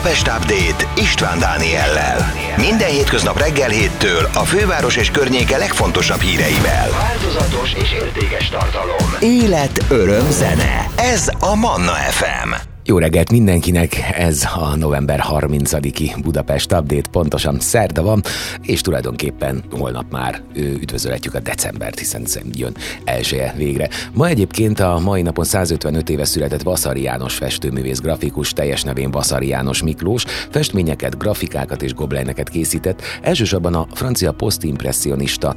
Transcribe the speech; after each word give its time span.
Budapest 0.00 0.26
Update 0.26 1.00
István 1.00 1.38
Dániellel. 1.38 2.32
Minden 2.56 2.88
hétköznap 2.88 3.38
reggel 3.38 3.68
héttől 3.68 4.28
a 4.34 4.44
főváros 4.44 4.96
és 4.96 5.10
környéke 5.10 5.56
legfontosabb 5.56 6.20
híreivel. 6.20 6.90
Változatos 6.90 7.72
és 7.72 7.92
értékes 7.92 8.48
tartalom. 8.48 9.16
Élet, 9.18 9.84
öröm, 9.88 10.30
zene. 10.30 10.86
Ez 10.96 11.30
a 11.40 11.54
Manna 11.54 11.92
FM. 11.92 12.69
Jó 12.84 12.98
reggelt 12.98 13.30
mindenkinek, 13.30 14.10
ez 14.16 14.44
a 14.54 14.76
november 14.76 15.22
30-i 15.30 16.16
Budapest 16.22 16.72
Update, 16.72 17.10
pontosan 17.10 17.60
szerda 17.60 18.02
van, 18.02 18.22
és 18.62 18.80
tulajdonképpen 18.80 19.62
holnap 19.70 20.04
már 20.10 20.42
üdvözölhetjük 20.54 21.34
a 21.34 21.40
decembert, 21.40 21.98
hiszen 21.98 22.26
jön 22.52 22.76
elsője 23.04 23.54
végre. 23.56 23.88
Ma 24.14 24.28
egyébként 24.28 24.80
a 24.80 24.98
mai 24.98 25.22
napon 25.22 25.44
155 25.44 26.10
éve 26.10 26.24
született 26.24 26.62
Vaszari 26.62 27.02
János 27.02 27.34
festőművész 27.34 27.98
grafikus, 27.98 28.52
teljes 28.52 28.82
nevén 28.82 29.10
Vaszari 29.10 29.48
János 29.48 29.82
Miklós, 29.82 30.24
festményeket, 30.50 31.18
grafikákat 31.18 31.82
és 31.82 31.94
gobleneket 31.94 32.48
készített, 32.48 33.02
elsősorban 33.22 33.74
a 33.74 33.86
francia 33.92 34.32
posztimpressionista 34.32 35.54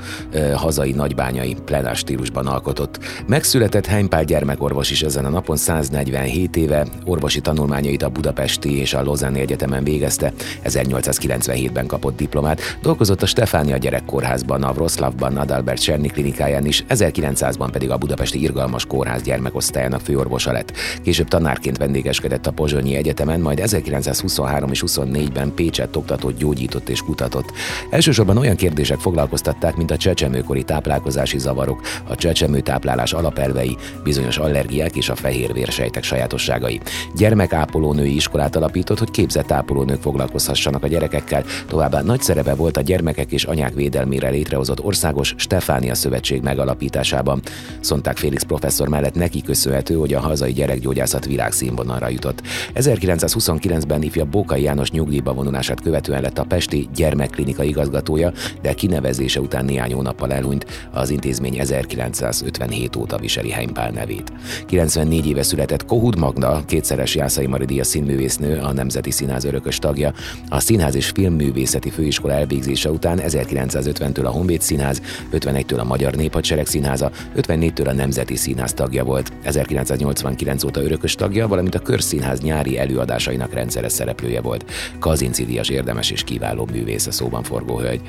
hazai 0.55 0.91
nagybányai 0.91 1.55
plenás 1.65 1.97
stílusban 1.97 2.47
alkotott. 2.47 2.99
Megszületett 3.27 3.85
Heimpál 3.85 4.23
gyermekorvos 4.23 4.91
is 4.91 5.01
ezen 5.01 5.25
a 5.25 5.29
napon 5.29 5.57
147 5.57 6.55
éve, 6.55 6.87
orvosi 7.13 7.41
tanulmányait 7.41 8.03
a 8.03 8.09
Budapesti 8.09 8.79
és 8.79 8.93
a 8.93 9.03
Lozáni 9.03 9.39
Egyetemen 9.39 9.83
végezte, 9.83 10.33
1897-ben 10.63 11.87
kapott 11.87 12.15
diplomát, 12.15 12.77
dolgozott 12.81 13.21
a 13.21 13.25
Stefánia 13.25 13.77
Gyerekkórházban, 13.77 14.63
a 14.63 14.71
Wroclawban, 14.71 15.37
Adalbert 15.37 15.81
Cserny 15.81 16.07
klinikáján 16.07 16.65
is, 16.65 16.83
1900-ban 16.89 17.69
pedig 17.71 17.89
a 17.89 17.97
Budapesti 17.97 18.41
Irgalmas 18.41 18.85
Kórház 18.85 19.21
gyermekosztályának 19.21 20.01
főorvosa 20.01 20.51
lett. 20.51 20.73
Később 21.03 21.27
tanárként 21.27 21.77
vendégeskedett 21.77 22.47
a 22.47 22.51
Pozsonyi 22.51 22.95
Egyetemen, 22.95 23.39
majd 23.39 23.59
1923 23.59 24.71
és 24.71 24.83
24-ben 24.87 25.53
Pécset 25.53 25.95
oktatott, 25.95 26.37
gyógyított 26.37 26.89
és 26.89 27.01
kutatott. 27.01 27.51
Elsősorban 27.89 28.37
olyan 28.37 28.55
kérdések 28.55 28.99
foglalkoztatták, 28.99 29.75
mint 29.75 29.91
a 29.91 29.97
csecsemőkori 29.97 30.63
táplálkozási 30.63 31.39
zavarok, 31.39 31.81
a 32.07 32.15
csecsemő 32.15 32.59
táplálás 32.59 33.13
alapelvei, 33.13 33.77
bizonyos 34.03 34.37
allergiák 34.37 34.95
és 34.95 35.09
a 35.09 35.15
fehérvérsejtek 35.15 36.03
sajátosságai. 36.03 36.81
Gyermekápolónői 37.15 38.15
iskolát 38.15 38.55
alapított, 38.55 38.99
hogy 38.99 39.11
képzett 39.11 39.51
ápolónők 39.51 40.01
foglalkozhassanak 40.01 40.83
a 40.83 40.87
gyerekekkel, 40.87 41.43
továbbá 41.67 42.01
nagy 42.01 42.21
szerepe 42.21 42.55
volt 42.55 42.77
a 42.77 42.81
gyermekek 42.81 43.31
és 43.31 43.43
anyák 43.43 43.73
védelmére 43.73 44.29
létrehozott 44.29 44.83
országos 44.83 45.33
Stefánia 45.37 45.95
Szövetség 45.95 46.41
megalapításában. 46.41 47.41
Szonták 47.79 48.17
Félix 48.17 48.43
professzor 48.43 48.87
mellett 48.87 49.15
neki 49.15 49.41
köszönhető, 49.41 49.95
hogy 49.95 50.13
a 50.13 50.19
hazai 50.19 50.53
gyerekgyógyászat 50.53 51.25
világszínvonalra 51.25 52.09
jutott. 52.09 52.41
1929-ben 52.75 54.01
ifja 54.01 54.25
Bókai 54.25 54.61
János 54.61 54.91
nyugdíjba 54.91 55.33
vonulását 55.33 55.81
követően 55.81 56.21
lett 56.21 56.37
a 56.37 56.43
Pesti 56.43 56.89
Gyermekklinika 56.95 57.63
igazgatója, 57.63 58.31
de 58.61 58.73
kinevezése 58.73 59.39
után 59.39 59.65
néhány 59.65 59.93
hónappal 59.93 60.31
elhunyt. 60.31 60.65
Az 60.91 61.09
intézmény 61.09 61.59
1957 61.59 62.95
óta 62.95 63.17
viseli 63.17 63.51
Heimpál 63.51 63.91
nevét. 63.91 64.31
94 64.67 65.27
éve 65.27 65.43
született 65.43 65.85
Kohud 65.85 66.17
Magda, 66.17 66.63
kétszer 66.65 66.92
kétszeres 66.93 67.15
Jászai 67.15 67.45
Maridia 67.45 67.83
színművésznő, 67.83 68.59
a 68.59 68.73
Nemzeti 68.73 69.11
Színház 69.11 69.43
örökös 69.43 69.79
tagja. 69.79 70.13
A 70.49 70.59
Színház 70.59 70.95
és 70.95 71.09
Filmművészeti 71.09 71.89
Főiskola 71.89 72.33
elvégzése 72.33 72.91
után 72.91 73.19
1950-től 73.27 74.25
a 74.25 74.29
Honvéd 74.29 74.61
Színház, 74.61 75.01
51-től 75.31 75.79
a 75.79 75.83
Magyar 75.83 76.15
Néphadsereg 76.15 76.65
Színháza, 76.65 77.11
54-től 77.37 77.87
a 77.87 77.93
Nemzeti 77.93 78.35
Színház 78.35 78.73
tagja 78.73 79.03
volt. 79.03 79.31
1989 79.43 80.63
óta 80.63 80.83
örökös 80.83 81.15
tagja, 81.15 81.47
valamint 81.47 81.75
a 81.75 81.79
Körszínház 81.79 82.41
nyári 82.41 82.77
előadásainak 82.77 83.53
rendszeres 83.53 83.91
szereplője 83.91 84.41
volt. 84.41 84.65
Kazinci 84.99 85.45
Díjas 85.45 85.69
érdemes 85.69 86.11
és 86.11 86.23
kiváló 86.23 86.67
művész 86.71 87.07
a 87.07 87.11
szóban 87.11 87.43
forgó 87.43 87.79
hölgy. 87.79 88.01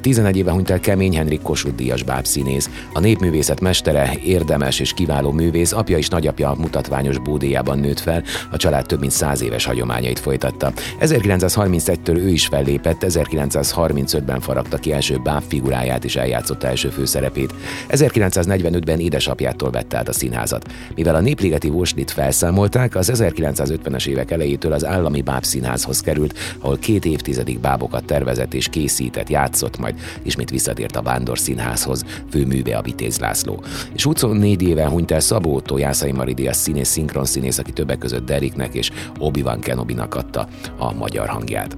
11 0.00 0.36
éve 0.36 0.50
hunyt 0.50 0.70
el 0.70 0.80
Kemény 0.80 1.16
Henrik 1.16 1.42
Kossuth 1.42 1.74
Díjas 1.74 2.02
bábszínész. 2.02 2.70
A 2.92 3.00
népművészet 3.00 3.60
mestere, 3.60 4.12
érdemes 4.24 4.80
és 4.80 4.92
kiváló 4.92 5.30
művész, 5.30 5.72
apja 5.72 5.98
és 5.98 6.08
nagyapja 6.08 6.54
mutatványos 6.58 7.18
bódéjában 7.18 7.78
nőtt 7.78 8.00
fel, 8.00 8.22
a 8.50 8.56
család 8.56 8.86
több 8.86 9.00
mint 9.00 9.12
száz 9.12 9.42
éves 9.42 9.64
hagyományait 9.64 10.18
folytatta. 10.18 10.72
1931-től 11.00 12.16
ő 12.16 12.28
is 12.28 12.46
fellépett, 12.46 13.04
1935-ben 13.08 14.40
faragta 14.40 14.76
ki 14.76 14.92
első 14.92 15.20
báb 15.22 15.42
figuráját 15.48 16.04
és 16.04 16.16
eljátszotta 16.16 16.66
első 16.66 16.88
főszerepét. 16.88 17.54
1945-ben 17.88 19.00
édesapjától 19.00 19.70
vette 19.70 19.96
át 19.96 20.08
a 20.08 20.12
színházat. 20.12 20.72
Mivel 20.94 21.14
a 21.14 21.20
Népligeti 21.20 21.68
Voslit 21.68 22.10
felszámolták, 22.10 22.96
az 22.96 23.10
1950-es 23.14 24.06
évek 24.06 24.30
elejétől 24.30 24.72
az 24.72 24.84
állami 24.84 25.22
bábszínházhoz 25.22 26.00
került, 26.00 26.38
ahol 26.58 26.78
két 26.78 27.04
évtizedig 27.04 27.58
bábokat 27.60 28.04
tervezett 28.04 28.54
és 28.54 28.68
készített, 28.68 29.28
játszott, 29.28 29.78
majd 29.78 29.94
ismét 30.22 30.50
visszatért 30.50 30.96
a 30.96 31.02
Vándor 31.02 31.38
Színházhoz, 31.38 32.04
főműve 32.30 32.76
a 32.76 32.82
Vitéz 32.82 33.18
László. 33.18 33.62
És 33.92 34.02
24 34.02 34.62
éve 34.62 34.88
hunyt 34.88 35.10
el 35.10 35.20
Szabó 35.20 35.62
Jászai 35.76 36.12
Maridias 36.12 36.56
színész, 36.56 36.88
szinkron 36.88 37.24
színész, 37.24 37.58
aki 37.58 37.72
többek 37.72 37.98
között 37.98 38.19
Deriknek 38.24 38.74
és 38.74 38.90
Obi-Wan 39.18 39.60
Kenobi-nak 39.60 40.14
adta 40.14 40.48
a 40.78 40.92
magyar 40.92 41.28
hangját. 41.28 41.76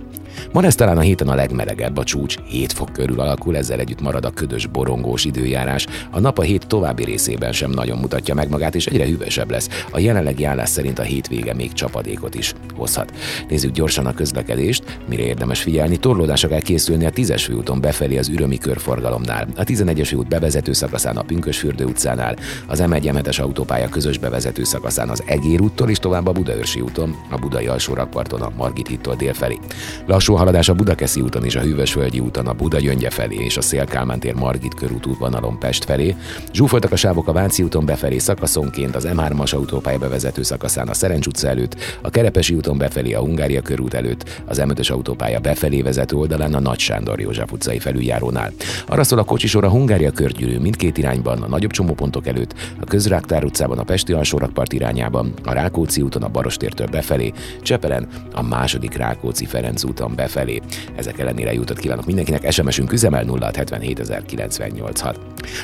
Ma 0.52 0.60
lesz 0.60 0.74
talán 0.74 0.98
a 0.98 1.00
héten 1.00 1.28
a 1.28 1.34
legmelegebb 1.34 1.96
a 1.96 2.04
csúcs, 2.04 2.36
7 2.44 2.72
fok 2.72 2.92
körül 2.92 3.20
alakul, 3.20 3.56
ezzel 3.56 3.78
együtt 3.78 4.00
marad 4.00 4.24
a 4.24 4.30
ködös, 4.30 4.66
borongós 4.66 5.24
időjárás. 5.24 5.86
A 6.10 6.20
nap 6.20 6.38
a 6.38 6.42
hét 6.42 6.66
további 6.66 7.04
részében 7.04 7.52
sem 7.52 7.70
nagyon 7.70 7.98
mutatja 7.98 8.34
meg 8.34 8.48
magát, 8.48 8.74
és 8.74 8.86
egyre 8.86 9.06
hűvösebb 9.06 9.50
lesz. 9.50 9.68
A 9.90 9.98
jelenlegi 9.98 10.44
állás 10.44 10.68
szerint 10.68 10.98
a 10.98 11.02
hétvége 11.02 11.54
még 11.54 11.72
csapadékot 11.72 12.34
is 12.34 12.54
hozhat. 12.76 13.12
Nézzük 13.48 13.72
gyorsan 13.72 14.06
a 14.06 14.14
közlekedést, 14.14 14.98
mire 15.08 15.22
érdemes 15.22 15.62
figyelni. 15.62 15.96
Torlódásra 15.96 16.48
kell 16.48 16.60
készülni 16.60 17.06
a 17.06 17.10
10-es 17.10 17.42
főúton 17.44 17.80
befelé 17.80 18.18
az 18.18 18.28
ürömi 18.28 18.58
körforgalomnál, 18.58 19.48
a 19.56 19.64
11-es 19.64 20.16
út 20.16 20.28
bevezető 20.28 20.72
szakaszán 20.72 21.16
a 21.16 21.22
Pünkösfürdő 21.22 21.84
utcánál, 21.84 22.36
az 22.66 22.82
M1 22.86 23.40
autópálya 23.40 23.88
közös 23.88 24.18
bevezető 24.18 24.64
szakaszán 24.64 25.08
az 25.08 25.22
Egér 25.26 25.60
úttól 25.60 25.90
és 25.90 25.98
tovább 25.98 26.26
a 26.26 26.31
Budaörsi 26.32 26.80
úton, 26.80 27.16
a 27.30 27.36
Budai 27.36 27.66
alsó 27.66 27.94
rakparton 27.94 28.40
a 28.40 28.52
Margit 28.56 28.88
hittól 28.88 29.14
délfelé. 29.14 29.58
Lassú 30.06 30.34
haladás 30.34 30.68
a 30.68 30.74
Budakeszi 30.74 31.20
úton 31.20 31.44
és 31.44 31.56
a 31.56 31.60
Hűvösvölgyi 31.60 32.20
úton 32.20 32.46
a 32.46 32.52
Buda 32.52 32.78
Gyöngye 32.78 33.10
felé 33.10 33.36
és 33.36 33.56
a 33.56 33.62
Szélkálmán 33.62 34.20
tér 34.20 34.34
Margit 34.34 34.74
körút 34.74 35.06
útvonalon 35.06 35.58
Pest 35.58 35.84
felé. 35.84 36.16
Zsúfoltak 36.52 36.92
a 36.92 36.96
sávok 36.96 37.28
a 37.28 37.32
Váci 37.32 37.62
úton 37.62 37.84
befelé 37.84 38.18
szakaszonként, 38.18 38.96
az 38.96 39.08
M3-as 39.12 39.54
autópálya 39.54 39.98
bevezető 39.98 40.42
szakaszán 40.42 40.88
a 40.88 40.94
Szerencs 40.94 41.26
utca 41.26 41.48
előtt, 41.48 41.76
a 42.00 42.10
Kerepesi 42.10 42.54
úton 42.54 42.78
befelé 42.78 43.12
a 43.12 43.20
Hungária 43.20 43.62
körút 43.62 43.94
előtt, 43.94 44.42
az 44.46 44.58
m 44.58 44.70
autópálya 44.92 45.40
befelé 45.40 45.82
vezető 45.82 46.16
oldalán 46.16 46.54
a 46.54 46.60
Nagy 46.60 46.78
Sándor 46.78 47.20
József 47.20 47.52
utcai 47.52 47.78
felüljárónál. 47.78 48.52
Arra 48.86 49.04
szól 49.04 49.18
a 49.18 49.24
kocsisor 49.24 49.64
a 49.64 49.68
Hungária 49.68 50.10
körgyűrű 50.10 50.58
mindkét 50.58 50.98
irányban, 50.98 51.42
a 51.42 51.48
nagyobb 51.48 51.70
csomópontok 51.70 52.26
előtt, 52.26 52.54
a 52.80 52.84
Közráktár 52.84 53.44
utcában 53.44 53.78
a 53.78 53.82
Pesti 53.82 54.12
alsórakpart 54.12 54.72
irányában, 54.72 55.32
a 55.44 55.52
Rákóczi 55.52 56.02
úton 56.02 56.21
a 56.22 56.28
Barostértől 56.28 56.86
befelé, 56.86 57.32
Csepelen 57.62 58.08
a 58.32 58.42
második 58.42 58.96
Rákóczi 58.96 59.44
Ferenc 59.44 59.84
úton 59.84 60.14
befelé 60.14 60.30
felé. 60.32 60.60
Ezek 60.96 61.18
ellenére 61.18 61.52
jutott 61.52 61.78
kívánok 61.78 62.06
mindenkinek, 62.06 62.52
SMS-ünk 62.52 62.92
üzemel 62.92 63.24
0677 63.24 65.14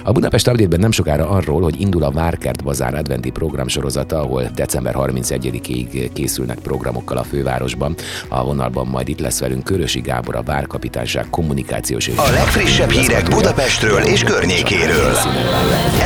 A 0.05 0.13
Budapest 0.13 0.49
update 0.49 0.77
nem 0.77 0.91
sokára 0.91 1.29
arról, 1.29 1.63
hogy 1.63 1.81
indul 1.81 2.03
a 2.03 2.11
Várkert 2.11 2.65
Bazár 2.65 2.95
adventi 2.95 3.31
program 3.31 3.69
sorozata, 3.69 4.21
ahol 4.21 4.51
december 4.55 4.95
31-ig 4.97 6.11
készülnek 6.13 6.59
programokkal 6.59 7.17
a 7.17 7.23
fővárosban. 7.23 7.95
A 8.29 8.45
vonalban 8.45 8.87
majd 8.87 9.09
itt 9.09 9.21
lesz 9.21 9.41
velünk 9.41 9.65
Körösi 9.65 10.01
Gábor, 10.01 10.37
a 10.37 10.43
Várkapitányság 10.43 11.27
kommunikációs 11.31 12.07
és 12.07 12.17
A 12.17 12.31
legfrissebb 12.31 12.91
hírek 12.91 13.29
Budapestről 13.29 14.03
és 14.03 14.23
környékéről. 14.23 15.15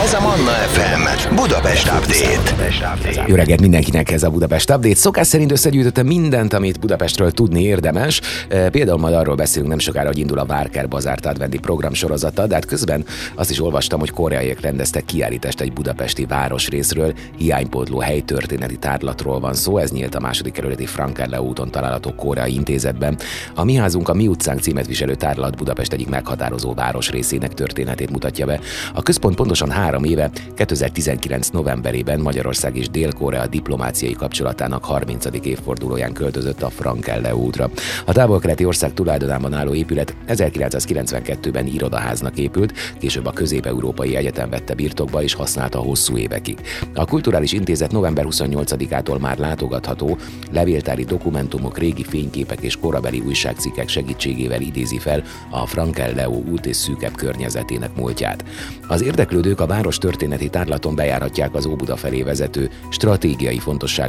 Ez 0.05 0.15
a 0.15 0.21
Manna 0.21 0.51
FM 0.51 1.35
Budapest 1.35 1.87
Update. 1.87 3.25
Jó 3.27 3.35
reggelt 3.35 3.61
mindenkinek 3.61 4.11
ez 4.11 4.23
a 4.23 4.31
Budapest 4.31 4.42
Update. 4.43 4.95
Szokás 4.95 5.27
szerint 5.27 5.53
összegyűjtöttem 5.53 6.07
mindent, 6.07 6.53
amit 6.53 6.81
Budapestről 6.81 7.31
tudni 7.31 7.63
érdemes. 7.63 8.21
Például 8.71 8.99
majd 8.99 9.15
arról 9.15 9.35
beszélünk 9.35 9.71
nem 9.71 9.79
sokára, 9.79 10.07
hogy 10.07 10.19
indul 10.19 10.39
a 10.39 10.45
Várker 10.45 10.89
Bazárt 10.89 11.27
adventi 11.27 11.59
program 11.59 11.93
sorozata, 11.93 12.47
de 12.47 12.55
hát 12.55 12.65
közben 12.65 13.05
azt 13.35 13.51
is 13.51 13.61
olvastam, 13.61 14.01
hogy 14.01 14.11
koreaiak 14.11 14.61
rendeztek 14.61 15.05
kiállítást 15.05 15.61
egy 15.61 15.73
budapesti 15.73 16.27
városrészről, 16.27 17.15
hiánypótló 17.37 17.99
helytörténeti 17.99 18.77
tárlatról 18.77 19.41
van 19.41 19.55
szó, 19.55 19.79
ez 19.79 19.91
nyílt 19.91 20.15
a 20.15 20.21
második 20.21 20.53
kerületi 20.53 20.87
Frankerle 20.87 21.41
úton 21.41 21.71
található 21.71 22.15
koreai 22.15 22.55
intézetben. 22.55 23.19
A 23.55 23.65
Mi 23.65 23.75
házunk 23.75 24.09
a 24.09 24.15
Mi 24.15 24.27
utcánk 24.27 24.61
címet 24.61 24.87
viselő 24.87 25.15
tárlat 25.15 25.57
Budapest 25.57 25.93
egyik 25.93 26.09
meghatározó 26.09 26.75
városrészének 26.75 27.55
történetét 27.55 28.11
mutatja 28.11 28.47
be. 28.47 28.61
A 28.95 29.03
központ 29.03 29.35
pontosan 29.35 29.71
három 29.71 30.05
éve, 30.05 30.31
2019 30.55 31.49
novemberében 31.49 32.21
Magyarország 32.21 32.77
és 32.77 32.89
Dél-Korea 32.89 33.47
diplomáciai 33.47 34.13
kapcsolatának 34.33 34.85
30. 34.85 35.27
évfordulóján 35.43 36.13
költözött 36.13 36.63
a 36.63 36.71
Frankel 36.71 37.35
útra. 37.35 37.71
A 38.07 38.13
távol-keleti 38.13 38.65
ország 38.65 38.95
tulajdonában 38.95 39.53
álló 39.53 39.75
épület 39.75 40.15
1992-ben 40.29 41.67
irodaháznak 41.67 42.39
épült, 42.39 42.73
később 42.99 43.27
a 43.27 43.31
Közép-Európai 43.31 44.17
Egyetem 44.17 44.51
vette 44.51 44.75
birtokba 44.75 45.23
és 45.23 45.35
használta 45.35 45.79
hosszú 45.79 46.17
évekig. 46.17 46.59
A 46.95 47.05
Kulturális 47.05 47.53
Intézet 47.53 47.93
november 47.93 48.27
28-ától 48.31 49.21
már 49.21 49.39
látogatható, 49.39 50.17
levéltári 50.53 51.05
dokumentumok, 51.05 51.79
régi 51.79 52.05
fényképek 52.05 52.61
és 52.61 52.77
korabeli 52.77 53.21
újságcikkek 53.21 53.89
segítségével 53.89 54.61
idézi 54.61 54.99
fel 54.99 55.23
a 55.51 55.67
Frankel 55.67 56.13
Leo 56.15 56.43
út 56.51 56.67
és 56.67 56.77
szűkebb 56.77 57.17
környezetének 57.17 57.95
múltját. 57.97 58.45
Az 58.89 59.03
érdeklődők 59.03 59.61
a 59.61 59.67
város 59.67 59.99
történeti 59.99 60.49
tárlaton 60.49 60.95
bejárhatják 60.95 61.55
az 61.55 61.67
Óbuda 61.67 61.97
felé 61.97 62.23
vezető 62.23 62.71
stratégiai 62.91 63.59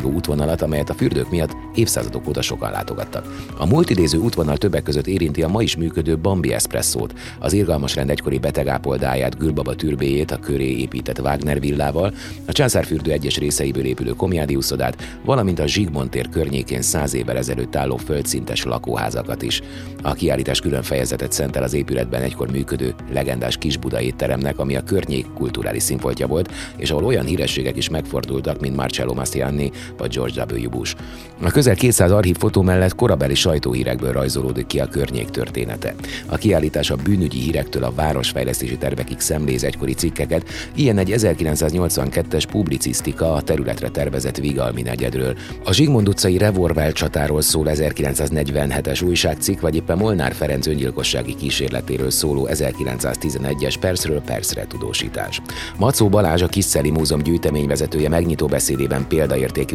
fontosságú 0.04 0.14
útvonalat, 0.14 0.62
amelyet 0.62 0.90
a 0.90 0.94
fürdők 0.94 1.30
miatt 1.30 1.56
évszázadok 1.76 2.28
óta 2.28 2.42
sokan 2.42 2.72
látogattak. 2.72 3.26
A 3.58 3.66
multidéző 3.66 4.18
útvonal 4.18 4.58
többek 4.58 4.84
között 4.84 5.08
érinti 5.08 5.44
a 5.44 5.48
ma 5.48 5.62
is 5.62 5.76
működő 5.76 6.18
Bambi 6.18 6.54
Espresszót, 6.54 7.14
az 7.40 7.54
irgalmas 7.54 7.96
rend 7.96 8.10
egykori 8.10 8.38
betegápoldáját, 8.38 9.38
Gülbaba 9.38 9.76
türbéjét, 9.76 10.32
a 10.32 10.38
köré 10.38 10.78
épített 10.78 11.20
Wagner 11.20 11.60
villával, 11.60 12.14
a 12.46 12.52
Császárfürdő 12.52 13.12
egyes 13.12 13.38
részeiből 13.38 13.86
épülő 13.86 14.12
Komiádiuszodát, 14.12 15.20
valamint 15.26 15.60
a 15.60 15.68
Zsigmond 15.68 16.10
tér 16.10 16.30
környékén 16.30 16.82
száz 16.82 17.14
évvel 17.14 17.38
ezelőtt 17.38 17.76
álló 17.76 17.98
földszintes 17.98 18.64
lakóházakat 18.64 19.42
is. 19.42 19.62
A 20.02 20.14
kiállítás 20.14 20.60
külön 20.60 20.84
fejezetet 20.84 21.32
szentel 21.32 21.64
az 21.64 21.74
épületben 21.74 22.22
egykor 22.22 22.52
működő 22.52 22.96
legendás 23.12 23.58
Kisbuda 23.58 24.02
étteremnek, 24.02 24.60
ami 24.60 24.76
a 24.76 24.84
környék 24.84 25.26
kulturális 25.34 25.84
színfoltja 25.84 26.28
volt, 26.28 26.52
és 26.78 26.92
ahol 26.92 27.06
olyan 27.06 27.26
hírességek 27.26 27.78
is 27.78 27.90
megfordultak, 27.90 28.60
mint 28.60 28.76
Marcello 28.76 29.14
Mastroianni 29.14 29.72
vagy 29.98 30.14
George 30.14 30.46
W. 30.54 30.70
Bush. 30.70 30.96
A 31.42 31.52
közel 31.52 31.76
200 31.76 32.12
archív 32.12 32.38
fotó 32.38 32.62
mellett 32.62 32.96
korabeli 32.96 33.36
sajtóhírekből 33.36 34.12
rajzolódik 34.12 34.68
ki 34.68 34.80
a 34.80 34.86
környék 34.86 35.30
története. 35.30 35.96
A 36.26 36.38
kiállítás 36.38 36.90
a 36.90 36.96
bűnügyi 36.96 37.40
hírektől 37.40 37.84
a 37.84 37.94
városfejlesztési 37.96 38.78
tervekig 38.78 39.20
szemléz 39.20 39.64
egykori 39.64 39.94
cikkeket, 39.94 40.50
ilyen 40.76 40.98
egy 40.98 41.14
1982-es 41.18 42.44
publicisztika 42.52 43.34
a 43.34 43.42
területre 43.42 43.90
tervezett 43.90 44.38
Vigalmi 44.38 44.82
negyedről. 44.82 45.36
A 45.64 45.74
Zsigmond 45.74 46.08
utcai 46.08 46.38
Revolver 46.38 46.92
csatáról 46.92 47.42
szól 47.42 47.66
1947-es 47.70 49.06
újságcikk, 49.06 49.62
vagy 49.62 49.76
éppen 49.76 49.98
Molnár 49.98 50.34
Ferenc 50.34 50.68
öngyilkossági 50.68 51.36
kísérletéről 51.36 52.12
szóló 52.12 52.48
1911-es 52.52 53.76
percről 53.80 54.22
percre 54.22 54.68
tudósítás. 54.68 55.42
Macó 55.78 56.10
Balázs, 56.10 56.42
a 56.42 56.48
Kisszeli 56.48 56.90
Múzeum 56.90 57.22
gyűjteményvezetője 57.22 58.10
megnyitó 58.10 58.46
beszédében 58.46 59.08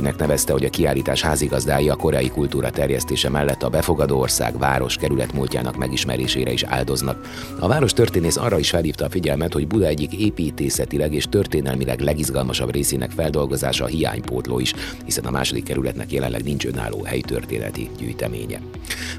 példaértékűnek 0.09 0.19
nevezte, 0.19 0.53
hogy 0.53 0.65
a 0.65 0.71
kiállítás 0.71 1.23
házigazdái 1.23 1.89
a 1.89 1.95
koreai 1.95 2.29
kultúra 2.29 2.71
terjesztése 2.71 3.29
mellett 3.29 3.63
a 3.63 3.69
befogadó 3.69 4.19
ország 4.21 4.59
város 4.59 4.97
kerület 4.97 5.33
múltjának 5.33 5.77
megismerésére 5.77 6.53
is 6.53 6.63
áldoznak. 6.63 7.27
A 7.59 7.69
város 7.69 7.93
történész 7.93 8.37
arra 8.37 8.59
is 8.59 8.71
felhívta 8.71 9.05
a 9.05 9.11
figyelmet, 9.11 9.53
hogy 9.53 9.67
Buda 9.67 9.87
egyik 9.87 10.13
építészetileg 10.13 11.15
és 11.15 11.25
történelmileg 11.25 12.01
legizgalmasabb 12.01 12.73
részének 12.73 13.11
feldolgozása 13.11 13.85
a 13.85 13.89
hiánypótló 13.89 14.59
is, 14.59 14.73
hiszen 15.05 15.25
a 15.25 15.31
második 15.31 15.65
kerületnek 15.65 16.13
jelenleg 16.13 16.43
nincs 16.43 16.67
önálló 16.67 17.03
helytörténeti 17.03 17.91
gyűjteménye. 17.99 18.61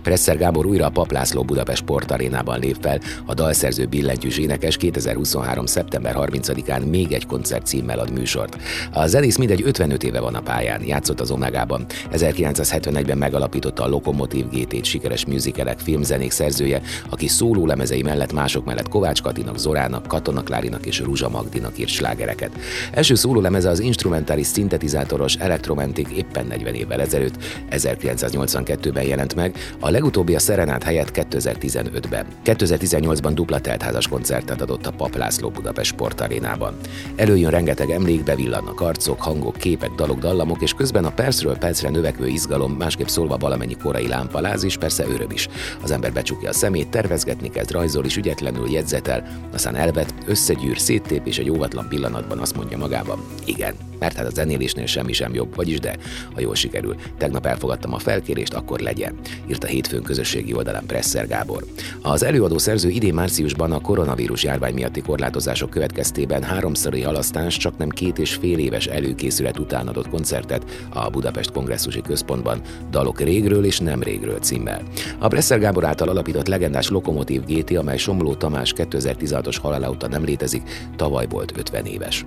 Presser 0.02 0.38
Gábor 0.38 0.66
újra 0.66 0.86
a 0.86 0.90
Paplászló 0.90 1.44
Budapest 1.44 1.82
sportarénában 1.82 2.60
lép 2.60 2.78
fel, 2.82 3.00
a 3.26 3.34
dalszerző 3.34 3.86
billentyűs 3.86 4.38
énekes 4.38 4.78
2023. 4.78 5.66
szeptember 5.66 6.16
30-án 6.18 6.90
még 6.90 7.12
egy 7.12 7.26
koncert 7.26 7.66
címmel 7.66 8.00
ad 8.00 8.12
műsort. 8.12 8.58
A 8.92 9.08
zenész 9.08 9.38
mindegy 9.38 9.62
55 9.66 10.04
éve 10.04 10.20
van 10.20 10.36
a 10.36 10.42
pályán, 10.42 10.79
játszott 10.86 11.20
az 11.20 11.32
Omegában. 11.32 11.86
1971-ben 12.12 13.18
megalapította 13.18 13.84
a 13.84 13.88
Lokomotív 13.88 14.50
GT-t 14.50 14.86
sikeres 14.86 15.26
műzikelek, 15.26 15.80
filmzenék 15.80 16.32
szerzője, 16.32 16.82
aki 17.10 17.28
szóló 17.28 17.66
lemezei 17.66 18.02
mellett 18.02 18.34
mások 18.34 18.66
mellett 18.66 18.90
Kovács 18.90 19.22
Katinak, 19.22 19.58
Zorának, 19.58 20.08
Katona 20.08 20.44
Klárinak 20.44 20.86
és 20.86 21.00
Ruzsa 21.00 21.30
Magdinak 21.30 21.80
írt 21.80 21.90
slágereket. 21.90 22.52
Első 22.92 23.16
szóló 23.16 23.42
lemeze 23.42 23.70
az 23.70 23.80
instrumentális 23.80 24.48
szintetizátoros 24.48 25.36
Electromantic 25.36 26.10
éppen 26.16 26.46
40 26.46 26.74
évvel 26.74 27.02
ezelőtt, 27.02 27.44
1982-ben 27.72 29.04
jelent 29.04 29.36
meg, 29.36 29.56
a 29.80 29.90
legutóbbi 29.90 30.36
a 30.36 30.40
Serenát 30.40 30.84
helyett 30.84 31.12
2015-ben. 31.14 32.26
2018-ban 32.46 33.32
dupla 33.34 33.60
teltházas 33.60 34.08
koncertet 34.08 34.62
adott 34.62 34.86
a 34.86 34.92
Pap 34.92 35.16
László 35.16 35.50
Budapest 35.50 35.92
sportarénában. 35.92 36.76
Előjön 37.16 37.52
rengeteg 37.52 37.90
emlék, 37.90 38.24
bevillannak 38.24 38.82
arcok, 38.82 39.22
hangok, 39.22 39.58
képek, 39.58 39.92
dalok, 39.92 40.20
dallamok, 40.20 40.62
és 40.62 40.69
közben 40.74 41.06
a 41.06 41.12
percről 41.12 41.58
percre 41.58 41.90
növekvő 41.90 42.28
izgalom, 42.28 42.72
másképp 42.72 43.08
szólva 43.08 43.38
valamennyi 43.38 43.76
korai 43.76 44.08
lámpaláz 44.08 44.64
is, 44.64 44.78
persze 44.78 45.06
öröm 45.08 45.32
is. 45.32 45.48
Az 45.84 45.92
ember 45.92 46.14
becsukja 46.14 46.50
a 46.50 46.54
szemét, 46.54 46.90
tervezgetni 46.90 47.50
kezd, 47.50 47.72
rajzol 47.72 48.06
is 48.06 48.18
ügyetlenül 48.18 48.72
jegyzetel, 48.72 49.28
aztán 49.54 49.76
elvet, 49.76 50.14
összegyűr, 50.26 50.80
széttép, 50.80 51.28
és 51.28 51.38
egy 51.38 51.50
óvatlan 51.50 51.88
pillanatban 51.88 52.40
azt 52.40 52.56
mondja 52.56 52.78
magában, 52.78 53.20
igen, 53.46 53.74
mert 54.00 54.16
hát 54.16 54.26
a 54.26 54.30
zenélésnél 54.30 54.86
semmi 54.86 55.14
sem 55.14 55.34
jobb, 55.34 55.56
vagyis 55.56 55.80
de, 55.80 55.96
ha 56.34 56.40
jól 56.40 56.56
sikerül. 56.56 56.96
Tegnap 57.18 57.46
elfogadtam 57.46 57.94
a 57.94 58.00
felkérést, 58.00 58.54
akkor 58.54 58.80
legyen, 58.80 59.16
írta 59.50 59.68
hétfőn 59.68 60.04
közösségi 60.04 60.54
oldalán 60.54 60.86
Presser 60.86 61.28
Gábor. 61.28 61.66
Az 62.02 62.24
előadó 62.24 62.58
szerző 62.58 62.90
idén 62.90 63.14
márciusban 63.14 63.72
a 63.72 63.82
koronavírus 63.82 64.44
járvány 64.44 64.74
miatti 64.74 65.02
korlátozások 65.02 65.70
következtében 65.70 66.44
háromszori 66.44 67.02
halasztás 67.02 67.58
csak 67.58 67.78
nem 67.78 67.90
két 67.90 68.20
és 68.20 68.34
fél 68.34 68.58
éves 68.58 68.86
előkészület 68.86 69.60
után 69.60 69.88
adott 69.88 70.10
koncertet 70.10 70.59
a 70.90 71.10
Budapest 71.10 71.52
Kongresszusi 71.52 72.02
Központban 72.02 72.62
Dalok 72.90 73.20
régről 73.20 73.66
és 73.66 73.80
nem 73.80 74.04
régről 74.04 74.40
címmel. 74.40 74.82
A 75.18 75.28
Presser 75.28 75.60
Gábor 75.60 75.86
által 75.86 76.10
alapított 76.10 76.48
legendás 76.48 76.90
Lokomotív 76.90 77.46
GT, 77.46 77.78
amely 77.78 77.98
Somló 77.98 78.34
Tamás 78.34 78.74
2016-os 78.78 79.58
halála 79.62 79.90
óta 79.90 80.08
nem 80.08 80.24
létezik, 80.24 80.64
tavaly 80.96 81.28
volt 81.30 81.58
50 81.58 81.86
éves. 81.86 82.26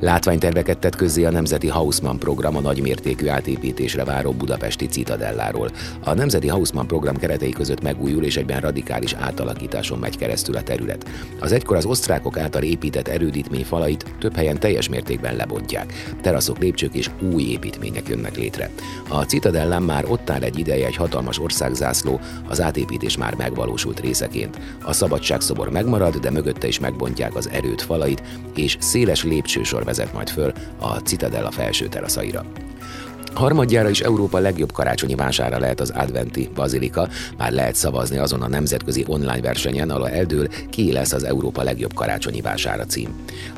Látványterveket 0.00 0.78
tett 0.78 0.96
közzé 0.96 1.24
a 1.24 1.30
Nemzeti 1.30 1.68
Hausmann 1.68 2.18
program 2.18 2.56
a 2.56 2.60
nagymértékű 2.60 3.28
átépítésre 3.28 4.04
váró 4.04 4.32
budapesti 4.32 4.86
citadelláról. 4.86 5.70
A 6.04 6.14
Nemzeti 6.14 6.48
Hausmann 6.48 6.86
program 6.86 7.16
keretei 7.16 7.50
között 7.50 7.82
megújul 7.82 8.24
és 8.24 8.36
egyben 8.36 8.60
radikális 8.60 9.12
átalakításon 9.12 9.98
megy 9.98 10.18
keresztül 10.18 10.56
a 10.56 10.62
terület. 10.62 11.08
Az 11.40 11.52
egykor 11.52 11.76
az 11.76 11.84
osztrákok 11.84 12.38
által 12.38 12.62
épített 12.62 13.08
erődítmény 13.08 13.64
falait 13.64 14.04
több 14.18 14.36
helyen 14.36 14.60
teljes 14.60 14.88
mértékben 14.88 15.36
lebontják. 15.36 16.14
Teraszok, 16.22 16.58
lépcsők 16.58 16.94
és 16.94 17.10
új 17.32 17.42
építmények 17.42 18.08
jönnek 18.08 18.36
létre. 18.36 18.70
A 19.08 19.22
citadellán 19.22 19.82
már 19.82 20.04
ott 20.08 20.30
áll 20.30 20.42
egy 20.42 20.58
ideje 20.58 20.86
egy 20.86 20.96
hatalmas 20.96 21.38
országzászló, 21.38 22.20
az 22.48 22.60
átépítés 22.60 23.16
már 23.16 23.34
megvalósult 23.34 24.00
részeként. 24.00 24.58
A 24.82 24.92
szabadságszobor 24.92 25.70
megmarad, 25.70 26.16
de 26.16 26.30
mögötte 26.30 26.66
is 26.66 26.78
megbontják 26.78 27.36
az 27.36 27.48
erőt 27.48 27.82
falait, 27.82 28.22
és 28.54 28.76
széles 28.80 29.24
lépcsős 29.24 29.69
sor 29.70 29.84
vezet 29.84 30.12
majd 30.12 30.28
föl 30.28 30.52
a 30.78 30.96
Citadella 30.96 31.50
felső 31.50 31.88
teraszaira. 31.88 32.44
Harmadjára 33.34 33.88
is 33.88 34.00
Európa 34.00 34.38
legjobb 34.38 34.72
karácsonyi 34.72 35.14
vására 35.14 35.58
lehet 35.58 35.80
az 35.80 35.90
Adventi 35.90 36.48
Bazilika, 36.54 37.08
már 37.36 37.52
lehet 37.52 37.74
szavazni 37.74 38.18
azon 38.18 38.42
a 38.42 38.48
nemzetközi 38.48 39.04
online 39.06 39.40
versenyen, 39.40 39.90
ahol 39.90 40.10
eldől 40.10 40.48
ki 40.70 40.92
lesz 40.92 41.12
az 41.12 41.24
Európa 41.24 41.62
legjobb 41.62 41.94
karácsonyi 41.94 42.40
vására 42.40 42.84
cím. 42.84 43.08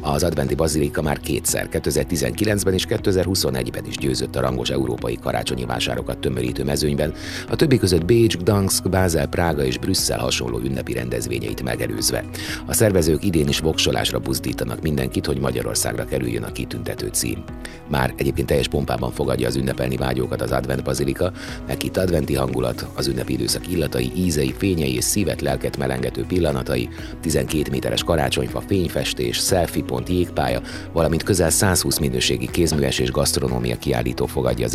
Az 0.00 0.22
Adventi 0.22 0.54
Bazilika 0.54 1.02
már 1.02 1.20
kétszer, 1.20 1.68
2019-ben 1.72 2.74
és 2.74 2.86
2021-ben 2.88 3.84
is 3.86 3.96
győzött 3.96 4.36
a 4.36 4.40
rangos 4.40 4.70
európai 4.70 5.18
karácsonyi 5.22 5.64
vásárokat 5.64 6.18
tömörítő 6.18 6.64
mezőnyben, 6.64 7.12
a 7.50 7.56
többi 7.56 7.78
között 7.78 8.04
Bécs, 8.04 8.36
Gdansk, 8.36 8.88
Bázel, 8.88 9.26
Prága 9.26 9.64
és 9.64 9.78
Brüsszel 9.78 10.18
hasonló 10.18 10.58
ünnepi 10.58 10.92
rendezvényeit 10.92 11.62
megelőzve. 11.62 12.24
A 12.66 12.72
szervezők 12.72 13.24
idén 13.24 13.48
is 13.48 13.58
voksolásra 13.58 14.18
buzdítanak 14.18 14.82
mindenkit, 14.82 15.26
hogy 15.26 15.40
Magyarországra 15.40 16.04
kerüljön 16.04 16.42
a 16.42 16.52
kitüntető 16.52 17.08
cím. 17.12 17.44
Már 17.88 18.14
egyébként 18.16 18.46
teljes 18.46 18.68
pompában 18.68 19.12
fogadja 19.12 19.48
az 19.48 19.56
ünnepelni 19.62 19.96
vágyókat 19.96 20.42
az 20.42 20.50
Advent 20.50 20.82
Bazilika, 20.82 21.32
meg 21.66 21.82
itt 21.82 21.96
adventi 21.96 22.34
hangulat, 22.34 22.86
az 22.94 23.06
ünnepi 23.06 23.32
időszak 23.32 23.70
illatai, 23.70 24.12
ízei, 24.16 24.54
fényei 24.58 24.94
és 24.94 25.04
szívet, 25.04 25.40
lelket 25.40 25.76
melengető 25.76 26.24
pillanatai, 26.24 26.88
12 27.20 27.70
méteres 27.70 28.04
karácsonyfa, 28.04 28.60
fényfestés, 28.60 29.36
selfie 29.36 29.84
pont, 29.84 30.08
jégpálya, 30.08 30.60
valamint 30.92 31.22
közel 31.22 31.50
120 31.50 31.98
minőségi 31.98 32.50
kézműves 32.50 32.98
és 32.98 33.10
gasztronómia 33.10 33.76
kiállító 33.76 34.26
fogadja 34.26 34.64
az 34.64 34.74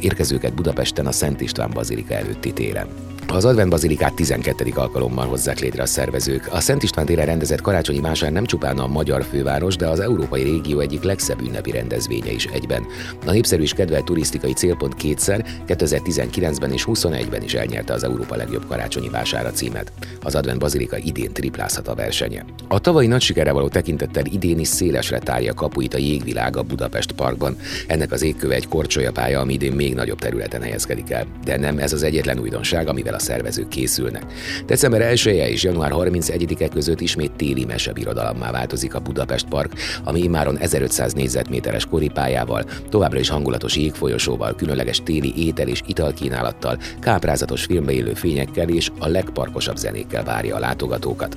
érkezőket 0.00 0.54
Budapesten 0.54 1.06
a 1.06 1.12
Szent 1.12 1.40
István 1.40 1.70
Bazilika 1.70 2.14
előtti 2.14 2.52
téren. 2.52 3.15
Az 3.28 3.44
Advent 3.44 3.70
Bazilikát 3.70 4.14
12. 4.14 4.72
alkalommal 4.74 5.26
hozzák 5.26 5.60
létre 5.60 5.82
a 5.82 5.86
szervezők. 5.86 6.48
A 6.50 6.60
Szent 6.60 6.82
István 6.82 7.06
téren 7.06 7.26
rendezett 7.26 7.60
karácsonyi 7.60 8.00
vásár 8.00 8.32
nem 8.32 8.44
csupán 8.44 8.78
a 8.78 8.86
magyar 8.86 9.24
főváros, 9.24 9.76
de 9.76 9.88
az 9.88 10.00
európai 10.00 10.42
régió 10.42 10.78
egyik 10.80 11.02
legszebb 11.02 11.40
ünnepi 11.40 11.70
rendezvénye 11.70 12.30
is 12.30 12.44
egyben. 12.44 12.86
A 13.26 13.30
népszerű 13.30 13.62
és 13.62 13.72
kedvelt 13.72 14.04
turisztikai 14.04 14.52
célpont 14.52 14.94
kétszer, 14.94 15.44
2019-ben 15.66 16.72
és 16.72 16.84
21-ben 16.86 17.42
is 17.42 17.54
elnyerte 17.54 17.92
az 17.92 18.04
Európa 18.04 18.36
legjobb 18.36 18.66
karácsonyi 18.66 19.08
vására 19.08 19.50
címet. 19.50 19.92
Az 20.22 20.34
Advent 20.34 20.58
Bazilika 20.58 20.96
idén 20.96 21.32
triplázhat 21.32 21.88
a 21.88 21.94
versenye. 21.94 22.44
A 22.68 22.78
tavalyi 22.78 23.06
nagy 23.06 23.22
sikerre 23.22 23.52
való 23.52 23.68
tekintettel 23.68 24.24
idén 24.24 24.58
is 24.58 24.68
szélesre 24.68 25.18
tárja 25.18 25.54
kapuit 25.54 25.94
a 25.94 25.98
jégvilág 25.98 26.56
a 26.56 26.62
Budapest 26.62 27.12
Parkban. 27.12 27.56
Ennek 27.86 28.12
az 28.12 28.22
égköve 28.22 28.54
egy 28.54 28.68
korcsolyapálya, 28.68 29.40
ami 29.40 29.52
idén 29.52 29.72
még 29.72 29.94
nagyobb 29.94 30.18
területen 30.18 30.62
helyezkedik 30.62 31.10
el. 31.10 31.26
De 31.44 31.56
nem 31.56 31.78
ez 31.78 31.92
az 31.92 32.02
egyetlen 32.02 32.38
újdonság, 32.38 32.88
amivel 32.88 33.14
a 33.16 33.20
szervezők 33.20 33.68
készülnek. 33.68 34.24
December 34.66 35.00
1 35.00 35.26
-e 35.26 35.48
és 35.48 35.62
január 35.62 35.90
31-e 35.94 36.68
között 36.68 37.00
ismét 37.00 37.32
téli 37.32 37.64
mesebirodalommá 37.64 38.50
változik 38.50 38.94
a 38.94 39.00
Budapest 39.00 39.46
Park, 39.46 39.72
ami 40.04 40.20
immáron 40.20 40.58
1500 40.58 41.12
négyzetméteres 41.12 41.86
koripályával, 41.86 42.64
továbbra 42.88 43.18
is 43.18 43.28
hangulatos 43.28 43.76
jégfolyosóval, 43.76 44.54
különleges 44.54 45.02
téli 45.02 45.46
étel 45.46 45.68
és 45.68 45.82
italkínálattal, 45.86 46.78
káprázatos 47.00 47.64
filmbe 47.64 47.92
élő 47.92 48.14
fényekkel 48.14 48.68
és 48.68 48.90
a 48.98 49.08
legparkosabb 49.08 49.76
zenékkel 49.76 50.24
várja 50.24 50.56
a 50.56 50.58
látogatókat. 50.58 51.36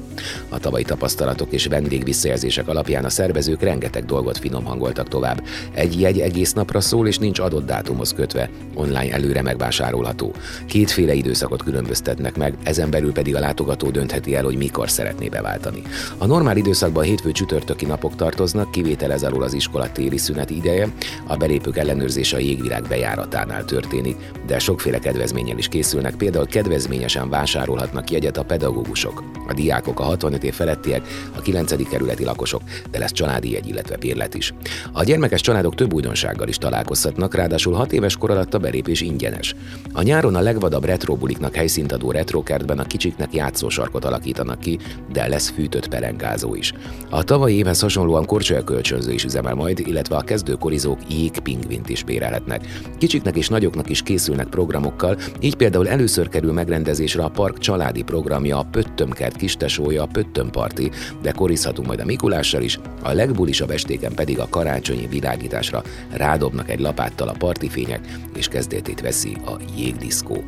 A 0.49 0.59
tavalyi 0.59 0.83
tapasztalatok 0.83 1.51
és 1.51 1.65
vendég 1.65 2.03
visszajelzések 2.03 2.67
alapján 2.67 3.05
a 3.05 3.09
szervezők 3.09 3.61
rengeteg 3.61 4.05
dolgot 4.05 4.37
finom 4.37 4.65
hangoltak 4.65 5.07
tovább. 5.07 5.43
Egy 5.73 5.99
jegy 5.99 6.19
egész 6.19 6.53
napra 6.53 6.81
szól 6.81 7.07
és 7.07 7.17
nincs 7.17 7.39
adott 7.39 7.65
dátumhoz 7.65 8.13
kötve, 8.13 8.49
online 8.73 9.13
előre 9.13 9.41
megvásárolható. 9.41 10.33
Kétféle 10.65 11.13
időszakot 11.13 11.63
különböztetnek 11.69 12.37
meg, 12.37 12.53
ezen 12.63 12.89
belül 12.89 13.11
pedig 13.11 13.35
a 13.35 13.39
látogató 13.39 13.89
döntheti 13.89 14.35
el, 14.35 14.43
hogy 14.43 14.57
mikor 14.57 14.89
szeretné 14.89 15.27
beváltani. 15.27 15.81
A 16.17 16.25
normál 16.25 16.57
időszakban 16.57 17.03
hétfő 17.03 17.31
csütörtöki 17.31 17.85
napok 17.85 18.15
tartoznak, 18.15 18.71
kivétel 18.71 19.11
ez 19.11 19.23
alól 19.23 19.43
az 19.43 19.53
iskola 19.53 19.91
téli 19.91 20.17
szünet 20.17 20.49
ideje, 20.49 20.87
a 21.27 21.35
belépők 21.35 21.77
ellenőrzése 21.77 22.35
a 22.35 22.39
jégvilág 22.39 22.83
bejáratánál 22.87 23.65
történik, 23.65 24.15
de 24.45 24.59
sokféle 24.59 24.99
kedvezménnyel 24.99 25.57
is 25.57 25.67
készülnek, 25.67 26.15
például 26.15 26.45
kedvezményesen 26.45 27.29
vásárolhatnak 27.29 28.11
jegyet 28.11 28.37
a 28.37 28.43
pedagógusok, 28.43 29.23
a 29.47 29.53
diákok, 29.53 29.99
a 29.99 30.03
65 30.03 30.43
év 30.43 30.53
felettiek, 30.53 31.01
a 31.35 31.41
9. 31.41 31.89
kerületi 31.89 32.23
lakosok, 32.23 32.61
de 32.91 32.99
lesz 32.99 33.11
családi 33.11 33.51
jegy, 33.51 33.67
illetve 33.67 33.97
bérlet 33.97 34.33
is. 34.33 34.53
A 34.91 35.03
gyermekes 35.03 35.41
családok 35.41 35.75
több 35.75 35.93
újdonsággal 35.93 36.47
is 36.47 36.57
találkozhatnak, 36.57 37.35
ráadásul 37.35 37.73
6 37.73 37.93
éves 37.93 38.15
kor 38.15 38.31
alatt 38.31 38.53
a 38.53 38.57
belépés 38.59 39.01
ingyenes. 39.01 39.55
A 39.93 40.01
nyáron 40.01 40.35
a 40.35 40.41
legvadabb 40.41 40.85
retrobuliknak 40.85 41.57
helyszínt 41.59 41.91
adó 41.91 42.11
retrokertben 42.11 42.79
a 42.79 42.83
kicsiknek 42.83 43.33
játszósarkot 43.33 44.05
alakítanak 44.05 44.59
ki, 44.59 44.79
de 45.11 45.27
lesz 45.27 45.49
fűtött 45.49 45.87
perengázó 45.87 46.55
is. 46.55 46.73
A 47.09 47.23
tavalyi 47.23 47.55
évhez 47.55 47.79
hasonlóan 47.79 48.25
korcsolya 48.25 48.63
kölcsönző 48.63 49.11
is 49.11 49.23
üzemel 49.23 49.53
majd, 49.53 49.79
illetve 49.79 50.15
a 50.15 50.21
kezdőkorizók 50.21 50.99
jégpingvint 51.09 51.89
is 51.89 52.03
bérelhetnek. 52.03 52.67
Kicsiknek 52.97 53.35
és 53.35 53.47
nagyoknak 53.47 53.89
is 53.89 54.01
készülnek 54.01 54.47
programokkal, 54.47 55.17
így 55.39 55.55
például 55.55 55.89
először 55.89 56.29
kerül 56.29 56.53
megrendezésre 56.53 57.23
a 57.23 57.29
park 57.29 57.57
családi 57.57 58.01
programja, 58.01 58.57
a 58.57 58.67
Pöttömkert 58.71 59.35
kistesója, 59.35 60.03
a 60.03 60.09
Pöttömparti, 60.11 60.91
de 61.21 61.31
korizhatunk 61.31 61.87
majd 61.87 61.99
a 61.99 62.05
Mikulással 62.05 62.61
is, 62.61 62.79
a 63.01 63.11
legbulisabb 63.11 63.69
estéken 63.69 64.13
pedig 64.13 64.39
a 64.39 64.49
karácsonyi 64.49 65.07
világításra 65.07 65.83
rádobnak 66.11 66.69
egy 66.69 66.79
lapáttal 66.79 67.27
a 67.27 67.35
partifények, 67.37 68.07
és 68.35 68.47
kezdetét 68.47 69.01
veszi 69.01 69.37
a 69.45 69.55
jégdiszkó. 69.77 70.43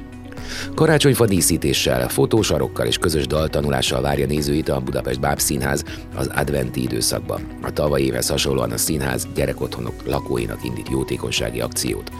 Karácsonyfa 0.76 1.26
díszítéssel, 1.26 2.10
fotósarokkal 2.10 2.86
és 2.86 2.98
közös 2.98 3.28
daltanulással 3.28 4.02
várja 4.02 4.26
nézőit 4.26 4.70
a 4.70 4.80
Budapest 4.80 5.20
Báb 5.20 5.40
Színház 5.40 5.84
az 6.16 6.30
adventi 6.36 6.82
időszakban. 6.82 7.42
A 7.62 7.72
tavalyi 7.74 8.06
évhez 8.06 8.30
hasonlóan 8.30 8.72
a 8.72 8.78
színház 8.78 9.28
gyerekotthonok 9.36 9.94
lakóinak 10.06 10.64
indít 10.64 10.90
jótékonysági 10.90 11.62
akciót. 11.62 12.12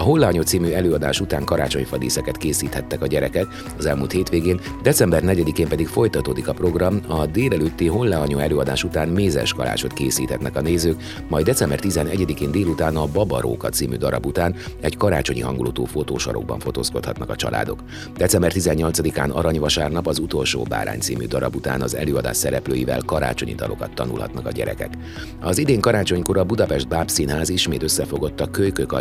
A 0.00 0.02
Hollányó 0.02 0.42
című 0.42 0.70
előadás 0.70 1.20
után 1.20 1.44
karácsonyfadíszeket 1.44 2.36
készíthettek 2.36 3.02
a 3.02 3.06
gyerekek 3.06 3.46
az 3.78 3.86
elmúlt 3.86 4.12
hétvégén, 4.12 4.60
december 4.82 5.22
4-én 5.26 5.68
pedig 5.68 5.86
folytatódik 5.86 6.48
a 6.48 6.52
program, 6.52 7.00
a 7.06 7.26
délelőtti 7.26 7.86
Hollányó 7.86 8.38
előadás 8.38 8.84
után 8.84 9.08
mézes 9.08 9.52
kalácsot 9.52 9.92
készíthetnek 9.92 10.56
a 10.56 10.60
nézők, 10.60 11.02
majd 11.28 11.44
december 11.44 11.78
11-én 11.82 12.50
délután 12.50 12.96
a 12.96 13.06
Babaróka 13.06 13.68
című 13.68 13.96
darab 13.96 14.26
után 14.26 14.54
egy 14.80 14.96
karácsonyi 14.96 15.40
hangulatú 15.40 15.84
fotósarokban 15.84 16.58
fotózkodhatnak 16.58 17.30
a 17.30 17.36
családok. 17.36 17.82
December 18.16 18.52
18-án 18.54 19.32
aranyvasárnap 19.32 20.06
az 20.06 20.18
utolsó 20.18 20.62
Bárány 20.62 21.00
című 21.00 21.26
darab 21.26 21.54
után 21.54 21.80
az 21.80 21.94
előadás 21.94 22.36
szereplőivel 22.36 23.02
karácsonyi 23.06 23.54
dalokat 23.54 23.94
tanulhatnak 23.94 24.46
a 24.46 24.50
gyerekek. 24.50 24.92
Az 25.40 25.58
idén 25.58 25.80
karácsonykor 25.80 26.38
a 26.38 26.44
Budapest 26.44 26.88
Bábszínház 26.88 27.48
ismét 27.48 27.82
összefogott 27.82 28.40
a 28.40 28.50
Kölykök 28.50 28.92
a 28.92 29.00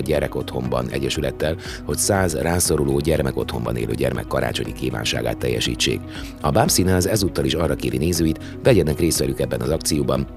Egyesülettel, 0.91 1.55
hogy 1.85 1.97
száz 1.97 2.35
rászoruló 2.35 2.99
gyermek 2.99 3.37
otthonban 3.37 3.75
élő 3.75 3.93
gyermek 3.93 4.27
karácsonyi 4.27 4.73
kívánságát 4.73 5.37
teljesítsék. 5.37 5.99
A 6.41 6.49
Báb 6.49 6.69
Színház 6.69 7.05
ezúttal 7.05 7.45
is 7.45 7.53
arra 7.53 7.75
kéri 7.75 7.97
nézőit, 7.97 8.39
vegyenek 8.63 8.99
részt 8.99 9.19
velük 9.19 9.39
ebben 9.39 9.61
az 9.61 9.69
akcióban, 9.69 10.27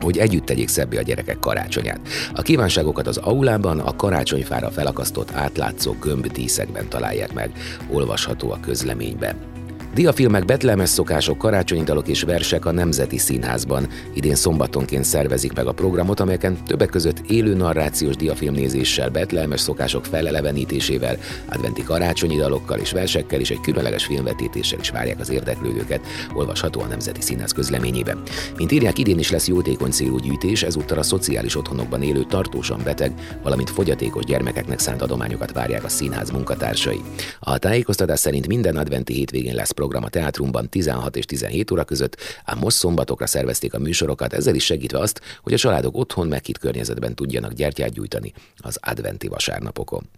hogy 0.00 0.18
együtt 0.18 0.44
tegyék 0.44 0.68
szebbé 0.68 0.96
a 0.96 1.02
gyerekek 1.02 1.38
karácsonyát. 1.38 2.00
A 2.34 2.42
kívánságokat 2.42 3.06
az 3.06 3.16
aulában 3.16 3.78
a 3.78 3.96
karácsonyfára 3.96 4.70
felakasztott 4.70 5.32
átlátszó 5.32 5.92
gömbdíszekben 6.00 6.88
találják 6.88 7.32
meg, 7.32 7.52
olvasható 7.90 8.50
a 8.50 8.60
közleményben. 8.60 9.53
Diafilmek, 9.94 10.44
betlemes 10.44 10.88
szokások, 10.88 11.38
karácsonyi 11.38 11.82
dalok 11.82 12.08
és 12.08 12.22
versek 12.22 12.64
a 12.64 12.72
Nemzeti 12.72 13.18
Színházban. 13.18 13.88
Idén 14.14 14.34
szombatonként 14.34 15.04
szervezik 15.04 15.52
meg 15.52 15.66
a 15.66 15.72
programot, 15.72 16.20
amelyeken 16.20 16.64
többek 16.66 16.88
között 16.88 17.22
élő 17.28 17.54
narrációs 17.54 18.16
diafilmnézéssel, 18.16 19.10
betlemes 19.10 19.60
szokások 19.60 20.04
felelevenítésével, 20.04 21.18
adventi 21.46 21.82
karácsonyi 21.82 22.36
dalokkal 22.36 22.78
és 22.78 22.92
versekkel 22.92 23.40
és 23.40 23.50
egy 23.50 23.60
különleges 23.60 24.04
filmvetítéssel 24.04 24.78
is 24.78 24.90
várják 24.90 25.20
az 25.20 25.30
érdeklődőket, 25.30 26.00
olvasható 26.32 26.80
a 26.80 26.86
Nemzeti 26.86 27.20
Színház 27.20 27.52
közleményében. 27.52 28.22
Mint 28.56 28.72
írják, 28.72 28.98
idén 28.98 29.18
is 29.18 29.30
lesz 29.30 29.48
jótékony 29.48 29.90
célú 29.90 30.18
gyűjtés, 30.18 30.62
ezúttal 30.62 30.98
a 30.98 31.02
szociális 31.02 31.56
otthonokban 31.56 32.02
élő 32.02 32.24
tartósan 32.28 32.80
beteg, 32.84 33.12
valamint 33.42 33.70
fogyatékos 33.70 34.24
gyermekeknek 34.24 34.78
szánt 34.78 35.02
adományokat 35.02 35.52
várják 35.52 35.84
a 35.84 35.88
színház 35.88 36.30
munkatársai. 36.30 37.00
A 37.40 37.58
tájékoztatás 37.58 38.18
szerint 38.18 38.46
minden 38.46 38.76
adventi 38.76 39.12
hétvégén 39.14 39.54
lesz 39.54 39.72
program 39.84 40.04
a 40.04 40.08
teátrumban 40.08 40.68
16 40.68 41.16
és 41.16 41.24
17 41.24 41.70
óra 41.70 41.84
között, 41.84 42.16
ám 42.44 42.58
most 42.58 42.76
szombatokra 42.76 43.26
szervezték 43.26 43.74
a 43.74 43.78
műsorokat, 43.78 44.32
ezzel 44.32 44.54
is 44.54 44.64
segítve 44.64 44.98
azt, 44.98 45.20
hogy 45.42 45.52
a 45.52 45.56
családok 45.56 45.96
otthon 45.96 46.26
meghitt 46.26 46.58
környezetben 46.58 47.14
tudjanak 47.14 47.52
gyertyát 47.52 47.92
gyújtani 47.92 48.32
az 48.56 48.78
adventi 48.82 49.28
vasárnapokon. 49.28 50.08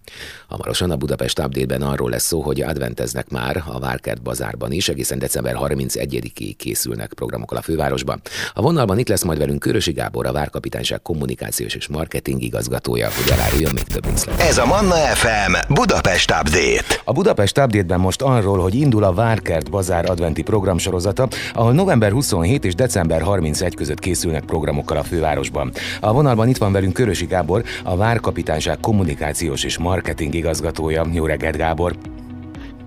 Hamarosan 0.49 0.91
a 0.91 0.97
Budapest 0.97 1.39
update 1.39 1.85
arról 1.87 2.11
lesz 2.11 2.27
szó, 2.27 2.41
hogy 2.41 2.61
adventeznek 2.63 3.29
már 3.29 3.63
a 3.67 3.79
Várkert 3.79 4.23
bazárban 4.23 4.73
is, 4.73 4.89
egészen 4.89 5.19
december 5.19 5.57
31-ig 5.59 6.55
készülnek 6.57 7.13
programokkal 7.13 7.59
a 7.59 7.63
fővárosban. 7.63 8.21
A 8.55 8.63
vonalban 8.63 8.99
itt 8.99 9.09
lesz 9.09 9.23
majd 9.23 9.39
velünk 9.39 9.61
Körösi 9.61 9.93
Gábor, 9.93 10.27
a 10.27 10.33
Várkapitányság 10.33 11.03
kommunikációs 11.03 11.75
és 11.75 11.89
marketing 11.89 12.43
igazgatója, 12.43 13.09
hogy 13.11 13.33
eláruljon 13.33 13.73
még 13.75 13.85
több 13.85 14.07
részletet. 14.07 14.47
Ez 14.47 14.59
a 14.59 14.67
Manna 14.67 14.95
FM 14.95 15.75
Budapest 15.75 16.31
Update. 16.31 17.01
A 17.05 17.13
Budapest 17.13 17.59
Update-ben 17.59 18.01
most 18.01 18.23
arról, 18.23 18.59
hogy 18.59 18.75
indul 18.75 19.05
a 19.05 19.13
Várkert 19.13 19.56
Kert 19.57 19.71
Bazár 19.71 20.11
adventi 20.11 20.43
programsorozata, 20.43 21.29
ahol 21.55 21.73
november 21.73 22.13
27 22.13 22.65
és 22.65 22.75
december 22.75 23.23
31 23.23 23.75
között 23.75 23.99
készülnek 23.99 24.45
programokkal 24.45 24.97
a 24.97 25.03
fővárosban. 25.03 25.73
A 26.01 26.13
vonalban 26.13 26.49
itt 26.49 26.57
van 26.57 26.73
velünk 26.73 26.93
Körösi 26.93 27.27
Gábor, 27.27 27.63
a 27.85 27.97
Várkapitányság 27.97 28.79
kommunikációs 28.81 29.65
és 29.65 29.79
marketing 29.79 30.35
igazgatója. 30.35 31.07
Jó 31.13 31.27
reggelt, 31.27 31.57
Gábor! 31.57 31.95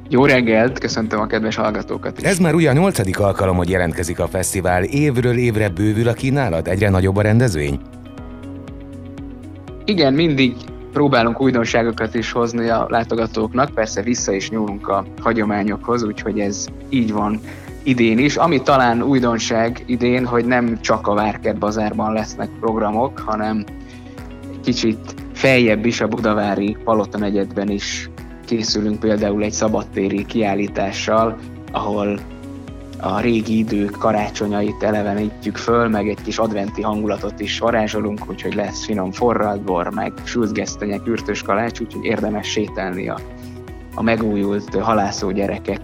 Jó 0.09 0.25
reggelt, 0.25 0.79
köszöntöm 0.79 1.19
a 1.19 1.27
kedves 1.27 1.55
hallgatókat 1.55 2.17
is. 2.17 2.23
Ez 2.23 2.39
már 2.39 2.53
ugye 2.53 2.69
a 2.69 2.73
nyolcadik 2.73 3.19
alkalom, 3.19 3.57
hogy 3.57 3.69
jelentkezik 3.69 4.19
a 4.19 4.27
fesztivál. 4.27 4.83
Évről 4.83 5.37
évre 5.37 5.69
bővül 5.69 6.07
a 6.07 6.13
kínálat, 6.13 6.67
egyre 6.67 6.89
nagyobb 6.89 7.15
a 7.15 7.21
rendezvény? 7.21 7.79
Igen, 9.85 10.13
mindig 10.13 10.55
próbálunk 10.91 11.41
újdonságokat 11.41 12.15
is 12.15 12.31
hozni 12.31 12.69
a 12.69 12.85
látogatóknak, 12.89 13.73
persze 13.73 14.01
vissza 14.01 14.31
is 14.31 14.49
nyúlunk 14.49 14.87
a 14.87 15.05
hagyományokhoz, 15.21 16.03
úgyhogy 16.03 16.39
ez 16.39 16.65
így 16.89 17.13
van 17.13 17.39
idén 17.83 18.17
is. 18.17 18.35
Ami 18.35 18.61
talán 18.61 19.01
újdonság 19.01 19.83
idén, 19.85 20.25
hogy 20.25 20.45
nem 20.45 20.81
csak 20.81 21.07
a 21.07 21.13
Várkert 21.13 21.57
bazárban 21.57 22.13
lesznek 22.13 22.49
programok, 22.59 23.19
hanem 23.19 23.63
kicsit 24.63 25.15
feljebb 25.33 25.85
is 25.85 26.01
a 26.01 26.07
Budavári 26.07 26.77
Palota 26.83 27.17
negyedben 27.17 27.69
is 27.69 28.09
készülünk 28.45 28.99
például 28.99 29.43
egy 29.43 29.51
szabadtéri 29.51 30.25
kiállítással, 30.25 31.37
ahol 31.71 32.19
a 33.01 33.19
régi 33.19 33.57
idők 33.57 33.91
karácsonyait 33.91 34.83
elevenítjük 34.83 35.57
föl, 35.57 35.87
meg 35.87 36.09
egy 36.09 36.21
kis 36.23 36.37
adventi 36.37 36.81
hangulatot 36.81 37.39
is 37.39 37.59
varázsolunk, 37.59 38.29
úgyhogy 38.29 38.55
lesz 38.55 38.85
finom 38.85 39.11
forradbor, 39.11 39.89
meg 39.93 40.13
sült 40.23 40.53
gesztenyek, 40.53 41.07
ürtös 41.07 41.41
kalács, 41.41 41.79
úgyhogy 41.79 42.05
érdemes 42.05 42.47
sétálni 42.47 43.09
a 43.09 43.19
a 43.99 44.01
megújult 44.01 44.75
halászó 44.75 45.31
gyerekek 45.31 45.81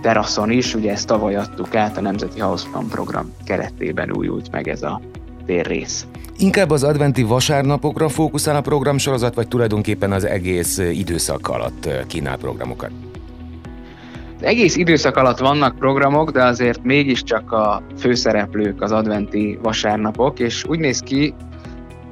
teraszon 0.00 0.50
is, 0.50 0.74
ugye 0.74 0.90
ezt 0.90 1.06
tavaly 1.06 1.36
adtuk 1.36 1.74
át, 1.74 1.96
a 1.96 2.00
Nemzeti 2.00 2.40
House 2.40 2.66
program 2.90 3.32
keretében 3.44 4.12
újult 4.12 4.50
meg 4.50 4.68
ez 4.68 4.82
a 4.82 5.00
térrész. 5.44 6.06
Inkább 6.38 6.70
az 6.70 6.84
adventi 6.84 7.22
vasárnapokra 7.22 8.08
fókuszál 8.08 8.56
a 8.56 8.60
programsorozat, 8.60 9.34
vagy 9.34 9.48
tulajdonképpen 9.48 10.12
az 10.12 10.24
egész 10.24 10.78
időszak 10.78 11.48
alatt 11.48 11.88
kínál 12.06 12.36
programokat? 12.36 12.90
Egész 14.40 14.76
időszak 14.76 15.16
alatt 15.16 15.38
vannak 15.38 15.78
programok, 15.78 16.30
de 16.30 16.44
azért 16.44 16.82
mégiscsak 16.82 17.52
a 17.52 17.82
főszereplők 17.98 18.82
az 18.82 18.92
adventi 18.92 19.58
vasárnapok, 19.62 20.38
és 20.38 20.64
úgy 20.64 20.78
néz 20.78 21.00
ki, 21.00 21.34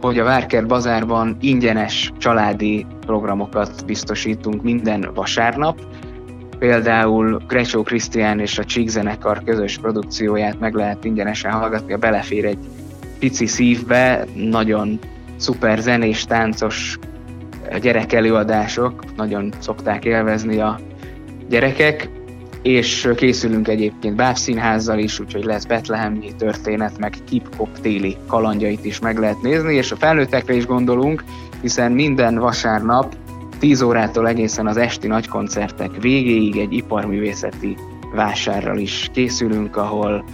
hogy 0.01 0.19
a 0.19 0.25
Várker 0.25 0.67
Bazárban 0.67 1.37
ingyenes 1.41 2.13
családi 2.19 2.87
programokat 3.07 3.85
biztosítunk 3.87 4.63
minden 4.63 5.11
vasárnap. 5.15 5.81
Például 6.59 7.43
Grecsó 7.49 7.83
Krisztián 7.83 8.41
és 8.41 8.59
a 8.59 8.65
Csík 8.65 8.89
zenekar 8.89 9.43
közös 9.45 9.79
produkcióját 9.79 10.61
meg 10.61 10.75
lehet 10.75 11.05
ingyenesen 11.05 11.53
hallgatni, 11.53 11.93
a 11.93 11.99
belefér 11.99 12.45
egy 12.45 12.59
pici 13.19 13.47
szívbe, 13.47 14.25
nagyon 14.35 14.99
szuper 15.37 15.79
zenés, 15.79 16.25
táncos 16.25 16.99
gyerekelőadások, 17.81 19.17
nagyon 19.17 19.53
szokták 19.59 20.05
élvezni 20.05 20.61
a 20.61 20.79
gyerekek, 21.49 22.09
és 22.65 23.09
készülünk 23.17 23.69
egyébként 23.69 24.17
bábszínházzal 24.17 24.99
is, 24.99 25.21
úgyhogy 25.21 25.45
lesz 25.45 25.65
betlehemi 25.65 26.35
történet, 26.39 26.99
meg 26.99 27.15
hip-hop 27.29 27.81
téli 27.81 28.17
kalandjait 28.27 28.85
is 28.85 28.99
meg 28.99 29.19
lehet 29.19 29.43
nézni, 29.43 29.75
és 29.75 29.93
a 29.93 29.97
felnőttekre 29.97 30.55
is 30.55 30.67
gondolunk, 30.67 31.25
hiszen 31.61 31.93
minden 31.93 32.39
vasárnap 32.39 33.17
10 33.59 33.83
órától 33.83 34.29
egészen 34.29 34.67
az 34.67 34.77
esti 34.77 35.07
nagykoncertek 35.07 35.91
végéig 36.01 36.57
egy 36.57 36.73
iparművészeti 36.73 37.77
vásárral 38.15 38.79
is 38.79 39.11
készülünk, 39.13 39.77
ahol 39.77 40.25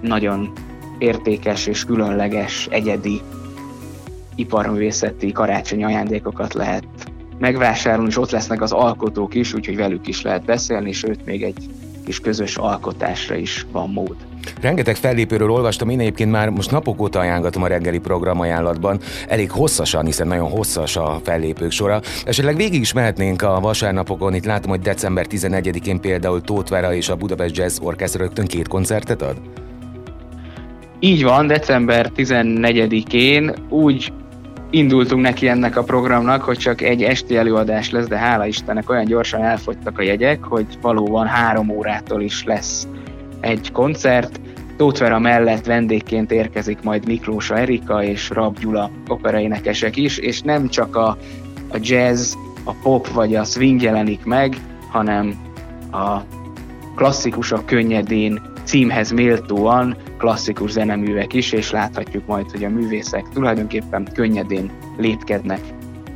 nagyon 0.00 0.52
értékes 0.98 1.66
és 1.66 1.84
különleges, 1.84 2.68
egyedi 2.70 3.20
iparművészeti 4.34 5.32
karácsonyi 5.32 5.84
ajándékokat 5.84 6.54
lehet 6.54 6.84
megvásárolni, 7.38 8.08
és 8.08 8.18
ott 8.18 8.30
lesznek 8.30 8.62
az 8.62 8.72
alkotók 8.72 9.34
is, 9.34 9.54
úgyhogy 9.54 9.76
velük 9.76 10.06
is 10.06 10.22
lehet 10.22 10.44
beszélni, 10.44 10.92
sőt 10.92 11.24
még 11.24 11.42
egy 11.42 11.68
kis 12.04 12.20
közös 12.20 12.56
alkotásra 12.56 13.34
is 13.34 13.66
van 13.72 13.90
mód. 13.90 14.16
Rengeteg 14.60 14.96
fellépőről 14.96 15.50
olvastam, 15.50 15.88
én 15.88 16.00
egyébként 16.00 16.30
már 16.30 16.48
most 16.48 16.70
napok 16.70 17.00
óta 17.00 17.18
ajánlatom 17.18 17.62
a 17.62 17.66
reggeli 17.66 17.98
program 17.98 18.40
ajánlatban, 18.40 19.00
elég 19.28 19.50
hosszasan, 19.50 20.04
hiszen 20.04 20.26
nagyon 20.26 20.50
hosszas 20.50 20.96
a 20.96 21.20
fellépők 21.22 21.70
sora. 21.70 22.00
Esetleg 22.24 22.56
végig 22.56 22.80
is 22.80 22.92
mehetnénk 22.92 23.42
a 23.42 23.60
vasárnapokon, 23.60 24.34
itt 24.34 24.44
látom, 24.44 24.70
hogy 24.70 24.80
december 24.80 25.26
11-én 25.30 26.00
például 26.00 26.40
Tóth 26.40 26.70
Vera 26.70 26.94
és 26.94 27.08
a 27.08 27.16
Budapest 27.16 27.56
Jazz 27.56 27.78
Orchestra 27.82 28.22
rögtön 28.22 28.46
két 28.46 28.68
koncertet 28.68 29.22
ad? 29.22 29.40
Így 31.00 31.22
van, 31.22 31.46
december 31.46 32.10
14-én 32.16 33.54
úgy 33.68 34.12
indultunk 34.70 35.22
neki 35.22 35.48
ennek 35.48 35.76
a 35.76 35.82
programnak, 35.82 36.42
hogy 36.42 36.58
csak 36.58 36.80
egy 36.80 37.02
esti 37.02 37.36
előadás 37.36 37.90
lesz, 37.90 38.06
de 38.06 38.16
hála 38.16 38.46
Istennek 38.46 38.90
olyan 38.90 39.04
gyorsan 39.04 39.42
elfogytak 39.42 39.98
a 39.98 40.02
jegyek, 40.02 40.42
hogy 40.42 40.66
valóban 40.80 41.26
három 41.26 41.68
órától 41.68 42.22
is 42.22 42.44
lesz 42.44 42.88
egy 43.40 43.72
koncert. 43.72 44.40
Tótvera 44.76 45.18
mellett 45.18 45.66
vendégként 45.66 46.32
érkezik 46.32 46.82
majd 46.82 47.06
Miklósa 47.06 47.56
Erika 47.56 48.02
és 48.02 48.30
Rab 48.30 48.58
Gyula 48.58 48.90
operaénekesek 49.08 49.96
is, 49.96 50.18
és 50.18 50.40
nem 50.40 50.68
csak 50.68 50.96
a, 50.96 51.08
a 51.68 51.76
jazz, 51.80 52.34
a 52.64 52.72
pop 52.82 53.08
vagy 53.08 53.34
a 53.34 53.44
swing 53.44 53.82
jelenik 53.82 54.24
meg, 54.24 54.56
hanem 54.90 55.34
a 55.92 56.18
klasszikusok 56.94 57.66
könnyedén 57.66 58.40
címhez 58.64 59.10
méltóan 59.10 59.96
klasszikus 60.18 60.70
zeneművek 60.70 61.34
is, 61.34 61.52
és 61.52 61.70
láthatjuk 61.70 62.26
majd, 62.26 62.50
hogy 62.50 62.64
a 62.64 62.68
művészek 62.68 63.28
tulajdonképpen 63.28 64.08
könnyedén 64.14 64.70
lépkednek 64.96 65.60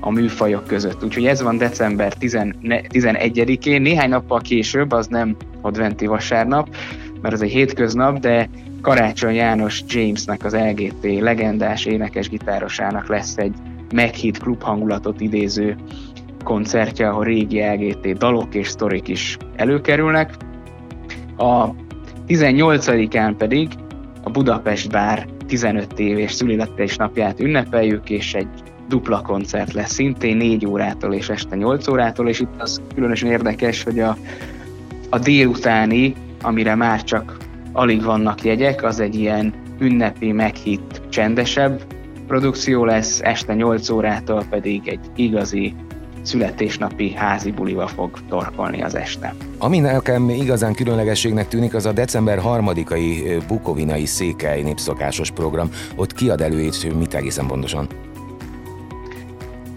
a 0.01 0.11
műfajok 0.11 0.67
között. 0.67 1.05
Úgyhogy 1.05 1.27
ez 1.27 1.43
van 1.43 1.59
december 1.59 2.13
11-én, 2.19 3.83
néhány 3.83 4.09
nappal 4.09 4.41
később, 4.41 4.93
az 4.93 5.07
nem 5.07 5.37
adventi 5.61 6.07
vasárnap, 6.07 6.77
mert 7.21 7.35
az 7.35 7.43
egy 7.43 7.51
hétköznap, 7.51 8.19
de 8.19 8.49
Karácsony 8.81 9.35
János 9.35 9.83
Jamesnek, 9.89 10.45
az 10.45 10.55
LGT 10.55 11.21
legendás 11.21 11.85
énekes 11.85 12.29
gitárosának 12.29 13.09
lesz 13.09 13.37
egy 13.37 13.55
meghitt 13.95 14.39
klub 14.39 14.63
hangulatot 14.63 15.21
idéző 15.21 15.77
koncertje, 16.45 17.09
ahol 17.09 17.25
régi 17.25 17.61
LGT 17.61 18.19
dalok 18.19 18.55
és 18.55 18.69
sztorik 18.69 19.09
is 19.09 19.37
előkerülnek. 19.57 20.35
A 21.37 21.69
18-án 22.29 23.35
pedig 23.39 23.69
a 24.23 24.31
Budapest 24.31 24.91
Bár 24.91 25.27
15 25.47 25.99
éves 25.99 26.97
napját 26.97 27.41
ünnepeljük, 27.41 28.11
és 28.11 28.35
egy 28.35 28.49
dupla 28.89 29.23
koncert 29.23 29.73
lesz 29.73 29.93
szintén 29.93 30.37
4 30.37 30.67
órától 30.67 31.15
és 31.15 31.29
este 31.29 31.57
8 31.57 31.89
órától, 31.89 32.29
és 32.29 32.41
itt 32.41 32.61
az 32.61 32.81
különösen 32.95 33.31
érdekes, 33.31 33.83
hogy 33.83 33.99
a, 33.99 34.17
a 35.11 35.19
délutáni, 35.19 36.15
amire 36.43 36.75
már 36.75 37.03
csak 37.03 37.37
alig 37.73 38.03
vannak 38.03 38.45
jegyek, 38.45 38.83
az 38.83 39.01
egy 39.01 39.15
ilyen 39.15 39.55
ünnepi, 39.79 40.33
meghitt, 40.33 41.01
csendesebb 41.09 41.83
produkció 42.27 42.85
lesz, 42.85 43.21
este 43.21 43.55
8 43.55 43.91
órától 43.91 44.45
pedig 44.51 44.89
egy 44.89 45.01
igazi 45.17 45.75
születésnapi 46.23 47.13
házi 47.13 47.51
bulival 47.51 47.87
fog 47.87 48.19
torkolni 48.29 48.83
az 48.83 48.95
este. 48.95 49.35
Ami 49.59 49.79
nekem 49.79 50.29
igazán 50.29 50.75
különlegességnek 50.75 51.49
tűnik, 51.49 51.75
az 51.75 51.87
a 51.87 51.93
december 51.93 52.39
harmadikai 52.39 53.37
bukovinai 53.49 54.05
székely 54.05 54.63
népszokásos 54.63 55.31
program. 55.31 55.71
Ott 55.97 56.13
kiad 56.13 56.41
elő 56.41 56.69
mit 56.99 57.15
egészen 57.15 57.47
pontosan? 57.47 57.87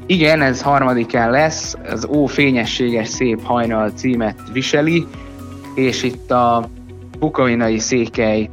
Igen, 0.05 0.41
ez 0.41 0.61
harmadikán 0.61 1.31
lesz, 1.31 1.75
az 1.91 2.05
Ó 2.05 2.25
fényességes 2.25 3.07
szép 3.07 3.43
hajnal 3.43 3.89
címet 3.89 4.39
viseli, 4.53 5.05
és 5.75 6.03
itt 6.03 6.31
a 6.31 6.69
bukovinai 7.19 7.79
székely 7.79 8.49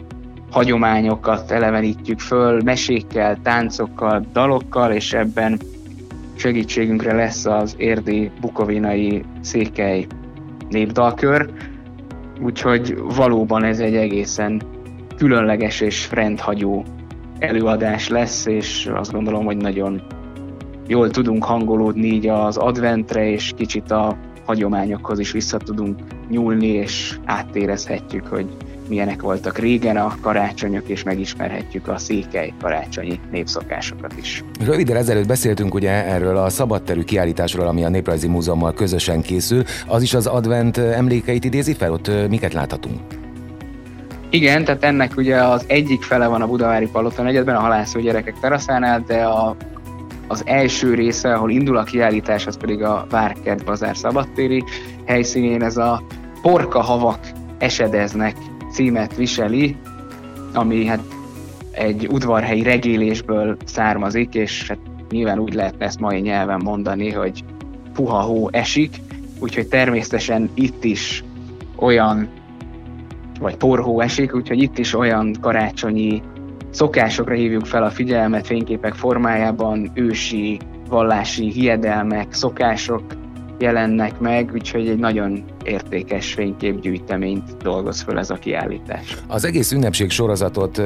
hagyományokat 0.51 1.51
elevenítjük 1.51 2.21
föl, 2.21 2.63
mesékkel, 2.65 3.39
táncokkal, 3.43 4.27
dalokkal, 4.33 4.93
és 4.93 5.13
ebben 5.13 5.61
segítségünkre 6.43 7.15
lesz 7.15 7.47
az 7.47 7.75
érdi 7.79 8.31
bukovinai 8.41 9.25
székely 9.41 10.07
népdalkör, 10.71 11.51
úgyhogy 12.41 12.97
valóban 13.17 13.65
ez 13.65 13.81
egy 13.81 13.97
egészen 13.97 14.63
különleges 15.17 15.81
és 15.81 16.09
rendhagyó 16.11 16.85
előadás 17.39 18.09
lesz, 18.09 18.47
és 18.47 18.91
azt 18.95 19.13
gondolom, 19.13 19.45
hogy 19.45 19.57
nagyon 19.57 20.03
jól 20.87 21.11
tudunk 21.11 21.45
hangolódni 21.45 22.07
így 22.07 22.29
az 22.29 22.57
adventre, 22.57 23.29
és 23.31 23.53
kicsit 23.57 23.91
a 23.91 24.17
hagyományokhoz 24.47 25.19
is 25.19 25.33
vissza 25.33 25.59
tudunk 25.59 25.99
nyúlni, 26.29 26.67
és 26.67 27.19
áttérezhetjük, 27.25 28.27
hogy 28.27 28.57
milyenek 28.93 29.23
voltak 29.23 29.59
régen 29.59 29.97
a 29.97 30.15
karácsonyok, 30.21 30.89
és 30.89 31.03
megismerhetjük 31.03 31.89
a 31.89 31.99
székely 31.99 32.53
karácsonyi 32.61 33.21
népszokásokat 33.31 34.13
is. 34.17 34.45
Röviden 34.65 34.97
ezelőtt 34.97 35.27
beszéltünk 35.27 35.75
ugye 35.75 35.91
erről 35.91 36.37
a 36.37 36.49
szabadterű 36.49 37.03
kiállításról, 37.03 37.67
ami 37.67 37.85
a 37.85 37.89
Néprajzi 37.89 38.29
Múzeummal 38.29 38.73
közösen 38.73 39.23
készül. 39.23 39.63
Az 39.87 40.03
is 40.03 40.15
az 40.15 40.27
advent 40.27 40.79
emlékeit 40.79 41.45
idézi 41.45 41.75
fel? 41.75 41.93
Ott 41.93 42.11
miket 42.29 42.53
láthatunk? 42.53 43.01
Igen, 44.31 44.65
tehát 44.65 44.85
ennek 44.85 45.17
ugye 45.17 45.43
az 45.43 45.65
egyik 45.67 46.03
fele 46.03 46.27
van 46.27 46.43
a 46.43 46.47
Budavári 46.47 46.87
Palota 46.87 47.23
negyedben, 47.23 47.55
a 47.55 47.61
halászó 47.61 48.01
gyerekek 48.01 48.35
teraszánál, 48.41 49.05
de 49.07 49.25
a, 49.25 49.57
az 50.29 50.43
első 50.47 50.95
része, 50.95 51.35
ahol 51.35 51.51
indul 51.51 51.77
a 51.77 51.83
kiállítás, 51.83 52.47
az 52.47 52.57
pedig 52.57 52.83
a 52.83 53.07
Várkert 53.11 53.65
Bazár 53.65 53.97
szabadtéri 53.97 54.65
helyszínén, 55.07 55.63
ez 55.63 55.77
a 55.77 56.03
porka 56.43 56.81
havak 56.81 57.19
esedeznek 57.59 58.37
címet 58.73 59.17
viseli, 59.17 59.77
ami 60.53 60.85
hát 60.85 61.03
egy 61.71 62.07
udvarhelyi 62.11 62.63
regélésből 62.63 63.57
származik, 63.65 64.35
és 64.35 64.69
hát 64.69 64.79
nyilván 65.11 65.39
úgy 65.39 65.55
lehetne 65.55 65.85
ezt 65.85 66.01
mai 66.01 66.21
nyelven 66.21 66.61
mondani, 66.65 67.11
hogy 67.11 67.45
puha 67.95 68.21
hó 68.21 68.49
esik, 68.53 68.97
úgyhogy 69.39 69.69
természetesen 69.69 70.51
itt 70.55 70.85
is 70.85 71.25
olyan, 71.77 72.29
vagy 73.41 73.57
porhó 73.57 74.01
esik, 74.01 74.35
úgyhogy 74.35 74.63
itt 74.63 74.79
is 74.79 74.95
olyan 74.95 75.37
karácsonyi 75.41 76.23
szokásokra 76.71 77.35
hívjuk 77.35 77.67
fel 77.67 77.83
a 77.83 77.91
figyelmet 77.91 78.47
fényképek 78.47 78.95
formájában, 78.95 79.91
ősi, 79.95 80.59
vallási 80.89 81.51
hiedelmek, 81.51 82.33
szokások, 82.33 83.03
jelennek 83.59 84.19
meg, 84.19 84.51
úgyhogy 84.55 84.89
egy 84.89 84.99
nagyon 84.99 85.45
értékes 85.65 86.33
fényképgyűjteményt 86.33 87.57
dolgoz 87.63 88.01
föl 88.01 88.19
ez 88.19 88.31
a 88.31 88.35
kiállítás. 88.35 89.17
Az 89.27 89.45
egész 89.45 89.73
ünnepség 89.73 90.11
sorozatot 90.11 90.79
ö, 90.79 90.83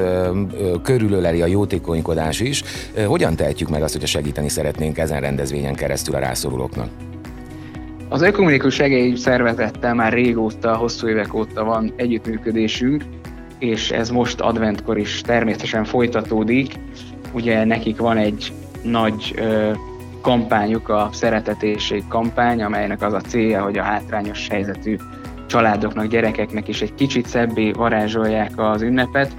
ö, 0.59 0.75
körülöleli 0.83 1.43
a 1.43 1.47
jótékonykodás 1.47 2.41
is. 2.41 2.63
Hogyan 3.07 3.37
tehetjük 3.37 3.69
meg 3.69 3.83
azt, 3.83 3.93
hogyha 3.93 4.09
segíteni 4.09 4.49
szeretnénk 4.49 4.99
ezen 4.99 5.21
rendezvényen 5.21 5.75
keresztül 5.75 6.15
a 6.15 6.19
rászorulóknak? 6.19 6.89
Az 8.09 8.23
Ökonomikus 8.23 8.75
Segély 8.75 9.15
Szervezettel 9.15 9.95
már 9.95 10.13
régóta, 10.13 10.77
hosszú 10.77 11.09
évek 11.09 11.35
óta 11.35 11.65
van 11.65 11.93
együttműködésünk, 11.97 13.05
és 13.59 13.91
ez 13.91 14.11
most 14.11 14.41
adventkor 14.41 14.99
is 14.99 15.21
természetesen 15.21 15.85
folytatódik. 15.85 16.75
Ugye 17.33 17.65
nekik 17.65 17.99
van 17.99 18.17
egy 18.17 18.53
nagy 18.83 19.35
ö, 19.37 19.71
kampányuk, 20.27 20.89
a 20.89 21.09
Szeretetéség 21.13 22.05
kampány, 22.09 22.63
amelynek 22.63 23.03
az 23.03 23.13
a 23.13 23.21
célja, 23.21 23.63
hogy 23.63 23.79
a 23.79 23.83
hátrányos 23.83 24.49
helyzetű 24.49 24.97
családoknak, 25.47 26.07
gyerekeknek 26.07 26.69
is 26.69 26.83
egy 26.83 26.95
kicsit 26.95 27.27
szebbé 27.27 27.71
varázsolják 27.71 28.51
az 28.57 28.83
ünnepet, 28.83 29.37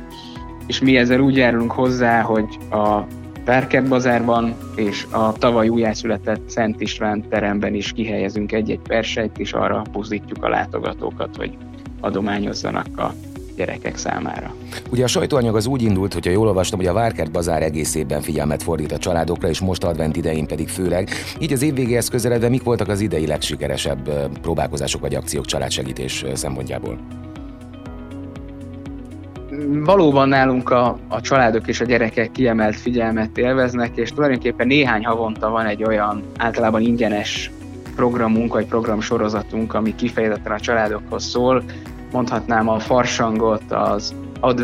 és 0.68 0.82
mi 0.82 0.98
ezzel 0.98 1.20
úgy 1.20 1.36
járulunk 1.36 1.72
hozzá, 1.72 2.22
hogy 2.22 2.58
a 2.72 3.00
Várkert 3.46 3.88
bazárban 3.88 4.56
és 4.76 5.06
a 5.12 5.34
tavaly 5.34 5.68
újjászületett 5.68 6.50
Szent 6.50 6.82
István 6.82 7.30
teremben 7.30 7.74
is 7.74 7.92
kihelyezünk 7.92 8.52
egy-egy 8.52 8.82
persejt, 8.88 9.38
és 9.38 9.54
arra 9.54 9.82
buzdítjuk 9.92 10.44
a 10.44 10.50
látogatókat, 10.50 11.36
hogy 11.36 11.58
adományozzanak 12.02 12.98
a 12.98 13.14
gyerekek 13.58 13.98
számára. 13.98 14.56
Ugye 14.92 15.04
a 15.04 15.08
sajtóanyag 15.08 15.56
az 15.56 15.66
úgy 15.66 15.82
indult, 15.82 16.14
hogyha 16.14 16.32
jól 16.32 16.48
olvastam, 16.48 16.80
hogy 16.80 16.88
a 16.88 16.94
Várkert 16.94 17.32
Bazár 17.32 17.64
egész 17.64 17.96
évben 17.96 18.22
figyelmet 18.22 18.64
fordít 18.64 18.92
a 18.92 18.98
családokra, 18.98 19.48
és 19.48 19.60
most 19.60 19.84
advent 19.84 20.16
idején 20.16 20.48
pedig 20.48 20.68
főleg. 20.68 21.10
Így 21.40 21.54
az 21.54 21.62
év 21.62 21.74
végéhez 21.74 22.08
közeledve 22.08 22.50
mik 22.50 22.64
voltak 22.64 22.88
az 22.88 23.00
idei 23.00 23.28
legsikeresebb 23.28 24.30
próbálkozások 24.42 25.02
vagy 25.02 25.16
akciók 25.16 25.46
családsegítés 25.46 26.26
szempontjából? 26.34 26.98
valóban 29.84 30.30
nálunk 30.30 30.70
a, 30.70 30.98
a 31.08 31.22
családok 31.22 31.68
és 31.68 31.82
a 31.82 31.86
gyerekek 31.86 32.32
kiemelt 32.32 32.76
figyelmet 32.76 33.38
élveznek, 33.38 33.92
és 33.96 34.12
tulajdonképpen 34.12 34.68
néhány 34.68 35.06
havonta 35.06 35.50
van 35.50 35.66
egy 35.66 35.84
olyan 35.84 36.24
általában 36.38 36.82
ingyenes 36.82 37.52
programunk 37.96 38.54
vagy 38.54 38.66
programsorozatunk, 38.66 39.74
ami 39.74 39.96
kifejezetten 39.96 40.52
a 40.52 40.60
családokhoz 40.60 41.24
szól. 41.24 41.64
Mondhatnám 42.12 42.70
a 42.70 42.80
farsangot, 42.80 43.64
az, 43.70 44.16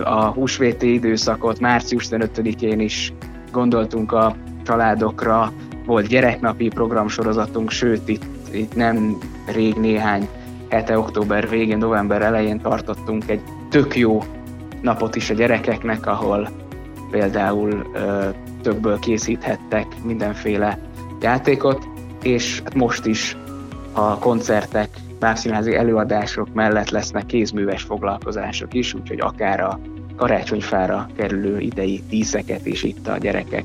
a 0.03 0.25
húsvéti 0.25 0.93
időszakot, 0.93 1.59
március 1.59 2.07
15-én 2.09 2.79
is 2.79 3.13
gondoltunk 3.51 4.11
a 4.11 4.35
családokra, 4.65 5.51
volt 5.85 6.07
gyereknapi 6.07 6.67
programsorozatunk, 6.67 7.69
sőt 7.71 8.09
itt, 8.09 8.23
itt 8.51 8.75
nem 8.75 9.17
rég 9.53 9.75
néhány 9.75 10.27
hete, 10.69 10.97
október 10.97 11.49
végén, 11.49 11.77
november 11.77 12.21
elején 12.21 12.61
tartottunk 12.61 13.29
egy 13.29 13.41
tök 13.69 13.95
jó 13.95 14.23
napot 14.81 15.15
is 15.15 15.29
a 15.29 15.33
gyerekeknek, 15.33 16.05
ahol 16.05 16.49
például 17.11 17.89
ö, 17.93 18.29
többől 18.61 18.99
készíthettek 18.99 19.85
mindenféle 20.03 20.79
játékot, 21.21 21.87
és 22.23 22.61
hát 22.63 22.73
most 22.73 23.05
is 23.05 23.37
a 23.91 24.17
koncertek, 24.17 24.89
bábszínházi 25.23 25.75
előadások 25.75 26.53
mellett 26.53 26.89
lesznek 26.89 27.25
kézműves 27.25 27.81
foglalkozások 27.81 28.73
is, 28.73 28.93
úgyhogy 28.93 29.19
akár 29.19 29.59
a 29.59 29.79
karácsonyfára 30.15 31.07
kerülő 31.17 31.59
idei 31.59 32.03
díszeket 32.09 32.65
is 32.65 32.83
itt 32.83 33.07
a 33.07 33.17
gyerekek 33.17 33.63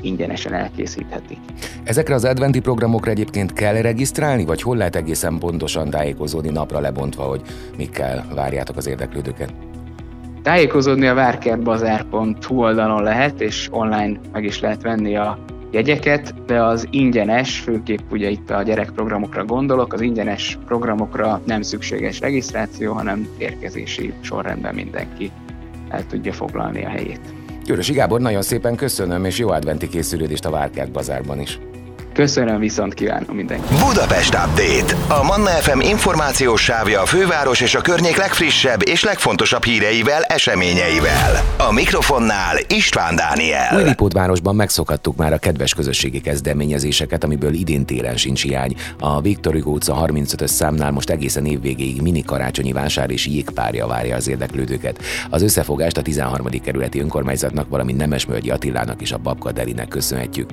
ingyenesen 0.00 0.54
elkészíthetik. 0.54 1.38
Ezekre 1.84 2.14
az 2.14 2.24
adventi 2.24 2.60
programokra 2.60 3.10
egyébként 3.10 3.52
kell 3.52 3.74
regisztrálni, 3.74 4.44
vagy 4.44 4.62
hol 4.62 4.76
lehet 4.76 4.96
egészen 4.96 5.38
pontosan 5.38 5.90
tájékozódni 5.90 6.50
napra 6.50 6.80
lebontva, 6.80 7.22
hogy 7.22 7.40
mikkel 7.76 8.26
várjátok 8.34 8.76
az 8.76 8.86
érdeklődőket? 8.86 9.52
Tájékozódni 10.42 11.06
a 11.06 11.14
várkertbazár.hu 11.14 12.60
oldalon 12.60 13.02
lehet, 13.02 13.40
és 13.40 13.68
online 13.70 14.20
meg 14.32 14.44
is 14.44 14.60
lehet 14.60 14.82
venni 14.82 15.16
a 15.16 15.38
jegyeket, 15.70 16.44
de 16.46 16.62
az 16.62 16.88
ingyenes, 16.90 17.58
főképp 17.58 18.10
ugye 18.10 18.28
itt 18.28 18.50
a 18.50 18.62
gyerekprogramokra 18.62 19.44
gondolok, 19.44 19.92
az 19.92 20.00
ingyenes 20.00 20.58
programokra 20.66 21.40
nem 21.46 21.62
szükséges 21.62 22.20
regisztráció, 22.20 22.92
hanem 22.92 23.28
érkezési 23.38 24.12
sorrendben 24.20 24.74
mindenki 24.74 25.30
el 25.88 26.06
tudja 26.06 26.32
foglalni 26.32 26.84
a 26.84 26.88
helyét. 26.88 27.20
Györösi 27.64 27.92
Gábor, 27.92 28.20
nagyon 28.20 28.42
szépen 28.42 28.76
köszönöm, 28.76 29.24
és 29.24 29.38
jó 29.38 29.48
adventi 29.48 29.88
készülődést 29.88 30.44
a 30.44 30.50
Várkert 30.50 30.90
bazárban 30.90 31.40
is. 31.40 31.58
Köszönöm, 32.20 32.58
viszont 32.58 32.94
kívánom 32.94 33.36
mindenki. 33.36 33.74
Budapest 33.86 34.34
Update. 34.34 35.14
A 35.20 35.24
Manna 35.24 35.50
FM 35.50 35.80
információs 35.80 36.62
sávja 36.62 37.00
a 37.00 37.06
főváros 37.06 37.60
és 37.60 37.74
a 37.74 37.80
környék 37.80 38.16
legfrissebb 38.16 38.80
és 38.88 39.04
legfontosabb 39.04 39.64
híreivel, 39.64 40.22
eseményeivel. 40.22 41.44
A 41.68 41.72
mikrofonnál 41.72 42.56
István 42.68 43.16
Dániel. 43.16 43.76
Újlipótvárosban 43.76 44.54
megszokhattuk 44.54 45.16
már 45.16 45.32
a 45.32 45.38
kedves 45.38 45.74
közösségi 45.74 46.20
kezdeményezéseket, 46.20 47.24
amiből 47.24 47.52
idén 47.52 47.84
télen 47.84 48.16
sincs 48.16 48.42
hiány. 48.42 48.74
A 48.98 49.20
Viktor 49.20 49.52
Hugo 49.54 49.70
utca 49.70 50.06
35-ös 50.06 50.46
számnál 50.46 50.90
most 50.90 51.10
egészen 51.10 51.46
évvégéig 51.46 52.02
mini 52.02 52.22
karácsonyi 52.22 52.72
vásár 52.72 53.10
és 53.10 53.26
jégpárja 53.26 53.86
várja 53.86 54.16
az 54.16 54.28
érdeklődőket. 54.28 55.02
Az 55.30 55.42
összefogást 55.42 55.96
a 55.96 56.02
13. 56.02 56.46
kerületi 56.64 57.00
önkormányzatnak, 57.00 57.68
valamint 57.68 57.98
Nemesmölgyi 57.98 58.50
Attilának 58.50 59.00
és 59.00 59.12
a 59.12 59.18
Babka 59.18 59.52
Delinek 59.52 59.88
köszönhetjük. 59.88 60.50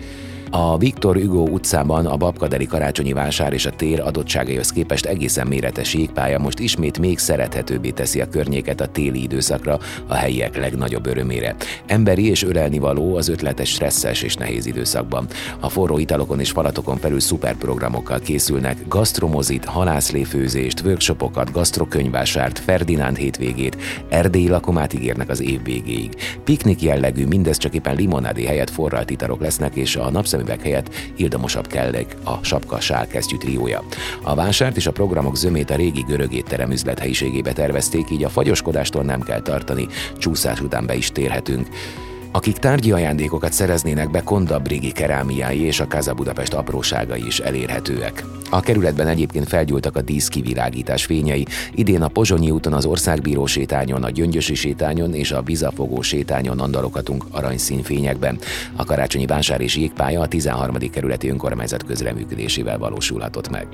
A 0.49 0.77
Viktor 0.77 1.15
Hugo 1.15 1.41
utcában 1.41 2.05
a 2.05 2.17
Babkadeli 2.17 2.65
karácsonyi 2.65 3.13
vásár 3.13 3.53
és 3.53 3.65
a 3.65 3.71
tér 3.71 3.99
adottságaihoz 3.99 4.71
képest 4.71 5.05
egészen 5.05 5.47
méretes 5.47 5.93
jégpálya 5.93 6.39
most 6.39 6.59
ismét 6.59 6.99
még 6.99 7.17
szerethetőbbé 7.17 7.89
teszi 7.89 8.21
a 8.21 8.29
környéket 8.29 8.81
a 8.81 8.87
téli 8.87 9.21
időszakra 9.21 9.79
a 10.07 10.13
helyiek 10.13 10.57
legnagyobb 10.57 11.05
örömére. 11.05 11.55
Emberi 11.85 12.29
és 12.29 12.43
ölelni 12.43 12.79
való 12.79 13.15
az 13.15 13.27
ötletes 13.27 13.69
stresszes 13.69 14.21
és 14.21 14.35
nehéz 14.35 14.65
időszakban. 14.65 15.27
A 15.59 15.69
forró 15.69 15.97
italokon 15.97 16.39
és 16.39 16.51
falatokon 16.51 16.97
felül 16.97 17.19
szuperprogramokkal 17.19 18.19
készülnek, 18.19 18.87
gasztromozit, 18.87 19.65
halászléfőzést, 19.65 20.81
workshopokat, 20.85 21.51
gasztrokönyvásárt, 21.51 22.59
Ferdinánd 22.59 23.17
hétvégét, 23.17 23.77
erdélyi 24.09 24.47
lakomát 24.47 24.93
ígérnek 24.93 25.29
az 25.29 25.41
év 25.41 25.63
végéig. 25.63 26.15
Piknik 26.43 26.81
jellegű, 26.81 27.25
mindez 27.25 27.57
csak 27.57 27.73
éppen 27.73 27.95
limonádé 27.95 28.45
helyett 28.45 28.69
forralt 28.69 29.09
italok 29.09 29.41
lesznek, 29.41 29.75
és 29.75 29.95
a 29.95 30.09
napszem 30.09 30.35
szemüveg 30.37 30.61
helyett 30.61 30.95
ildamosabb 31.15 31.67
kelleg 31.67 32.15
a 32.23 32.43
sapka 32.43 32.79
sárkesztyű 32.79 33.37
triója. 33.37 33.83
A 34.23 34.35
vásárt 34.35 34.77
és 34.77 34.87
a 34.87 34.91
programok 34.91 35.35
zömét 35.35 35.69
a 35.69 35.75
régi 35.75 36.03
görög 36.07 36.33
étterem 36.33 36.71
üzlethelyiségébe 36.71 37.53
tervezték, 37.53 38.09
így 38.11 38.23
a 38.23 38.29
fagyoskodástól 38.29 39.03
nem 39.03 39.21
kell 39.21 39.41
tartani, 39.41 39.87
csúszás 40.17 40.61
után 40.61 40.85
be 40.85 40.95
is 40.95 41.11
térhetünk. 41.11 41.67
Akik 42.31 42.57
tárgyi 42.57 42.91
ajándékokat 42.91 43.53
szereznének 43.53 44.11
be, 44.11 44.21
Konda 44.21 44.59
Brigi 44.59 44.91
kerámiái 44.91 45.61
és 45.61 45.79
a 45.79 45.87
Kaza 45.87 46.13
Budapest 46.13 46.53
apróságai 46.53 47.25
is 47.25 47.39
elérhetőek. 47.39 48.25
A 48.49 48.59
kerületben 48.59 49.07
egyébként 49.07 49.47
felgyúltak 49.47 49.95
a 49.95 50.01
díszkivilágítás 50.01 51.05
fényei. 51.05 51.45
Idén 51.73 52.01
a 52.01 52.07
Pozsonyi 52.07 52.51
úton, 52.51 52.73
az 52.73 52.85
Országbíró 52.85 53.45
sétányon, 53.45 54.03
a 54.03 54.09
Gyöngyösi 54.09 54.55
sétányon 54.55 55.13
és 55.13 55.31
a 55.31 55.41
Vizafogó 55.41 56.01
sétányon 56.01 56.59
andalokatunk 56.59 57.25
aranyszín 57.31 57.83
fényekben. 57.83 58.39
A 58.75 58.83
karácsonyi 58.83 59.25
vásár 59.25 59.61
és 59.61 59.75
jégpálya 59.75 60.21
a 60.21 60.27
13. 60.27 60.75
kerületi 60.91 61.29
önkormányzat 61.29 61.83
közreműködésével 61.83 62.77
valósulhatott 62.77 63.49
meg. 63.49 63.67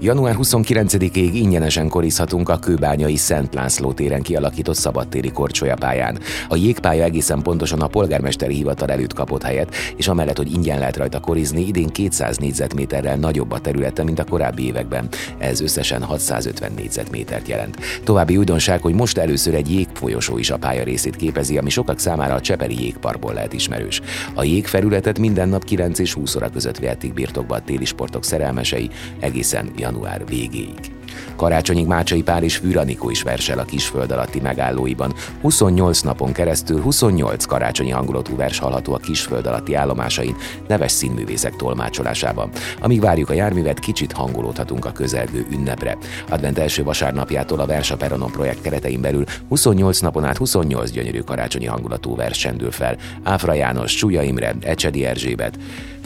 Január 0.00 0.36
29-ig 0.38 1.30
ingyenesen 1.32 1.88
korizhatunk 1.88 2.48
a 2.48 2.58
kőbányai 2.58 3.16
Szent 3.16 3.54
László 3.54 3.92
téren 3.92 4.22
kialakított 4.22 4.76
szabadtéri 4.76 5.30
korcsolyapályán. 5.30 6.18
A 6.48 6.56
jégpálya 6.56 7.04
egészen 7.04 7.42
pontosan 7.42 7.80
a 7.80 7.86
polgármesteri 8.08 8.54
hivatal 8.54 8.90
előtt 8.90 9.12
kapott 9.12 9.42
helyet, 9.42 9.74
és 9.96 10.08
amellett, 10.08 10.36
hogy 10.36 10.52
ingyen 10.52 10.78
lehet 10.78 10.96
rajta 10.96 11.20
korizni, 11.20 11.66
idén 11.66 11.88
200 11.88 12.36
négyzetméterrel 12.36 13.16
nagyobb 13.16 13.50
a 13.50 13.58
területe, 13.58 14.04
mint 14.04 14.18
a 14.18 14.24
korábbi 14.24 14.66
években. 14.66 15.08
Ez 15.38 15.60
összesen 15.60 16.02
650 16.02 16.72
négyzetmétert 16.76 17.48
jelent. 17.48 17.76
További 18.04 18.36
újdonság, 18.36 18.80
hogy 18.80 18.94
most 18.94 19.18
először 19.18 19.54
egy 19.54 19.72
jégfolyosó 19.72 20.38
is 20.38 20.50
a 20.50 20.56
pálya 20.56 20.82
részét 20.82 21.16
képezi, 21.16 21.58
ami 21.58 21.70
sokak 21.70 21.98
számára 21.98 22.34
a 22.34 22.40
Csepeli 22.40 22.82
jégparkból 22.82 23.32
lehet 23.32 23.52
ismerős. 23.52 24.00
A 24.34 24.44
jégfelületet 24.44 25.18
minden 25.18 25.48
nap 25.48 25.64
9 25.64 25.98
és 25.98 26.12
20 26.12 26.34
óra 26.36 26.48
között 26.48 26.78
vehetik 26.78 27.14
birtokba 27.14 27.54
a 27.54 27.62
téli 27.62 27.84
sportok 27.84 28.24
szerelmesei 28.24 28.90
egészen 29.20 29.70
január 29.76 30.26
végéig. 30.26 30.97
Karácsonyig 31.36 31.86
Mácsai 31.86 32.22
Pál 32.22 32.42
és 32.42 32.56
Fűranikó 32.56 33.10
is 33.10 33.22
versel 33.22 33.58
a 33.58 33.64
kisföld 33.64 34.10
alatti 34.10 34.40
megállóiban. 34.40 35.14
28 35.40 36.00
napon 36.00 36.32
keresztül 36.32 36.80
28 36.80 37.44
karácsonyi 37.44 37.90
hangulatú 37.90 38.36
vers 38.36 38.58
hallható 38.58 38.94
a 38.94 38.98
kisföld 38.98 39.46
alatti 39.46 39.74
állomásain, 39.74 40.36
neves 40.68 40.92
színművészek 40.92 41.56
tolmácsolásában. 41.56 42.50
Amíg 42.80 43.00
várjuk 43.00 43.30
a 43.30 43.32
járművet, 43.32 43.78
kicsit 43.78 44.12
hangolódhatunk 44.12 44.84
a 44.84 44.92
közelgő 44.92 45.46
ünnepre. 45.50 45.98
Advent 46.28 46.58
első 46.58 46.82
vasárnapjától 46.82 47.60
a 47.60 47.66
Versa 47.66 47.96
Peronon 47.96 48.30
projekt 48.30 48.60
keretein 48.60 49.00
belül 49.00 49.24
28 49.48 50.00
napon 50.00 50.24
át 50.24 50.36
28 50.36 50.90
gyönyörű 50.90 51.20
karácsonyi 51.20 51.66
hangulatú 51.66 52.16
vers 52.16 52.38
sendül 52.38 52.70
fel. 52.70 52.96
Áfra 53.22 53.52
János, 53.52 53.94
Csúlya 53.94 54.22
Imre, 54.22 54.54
Ecsedi 54.60 55.04
Erzsébet, 55.04 55.58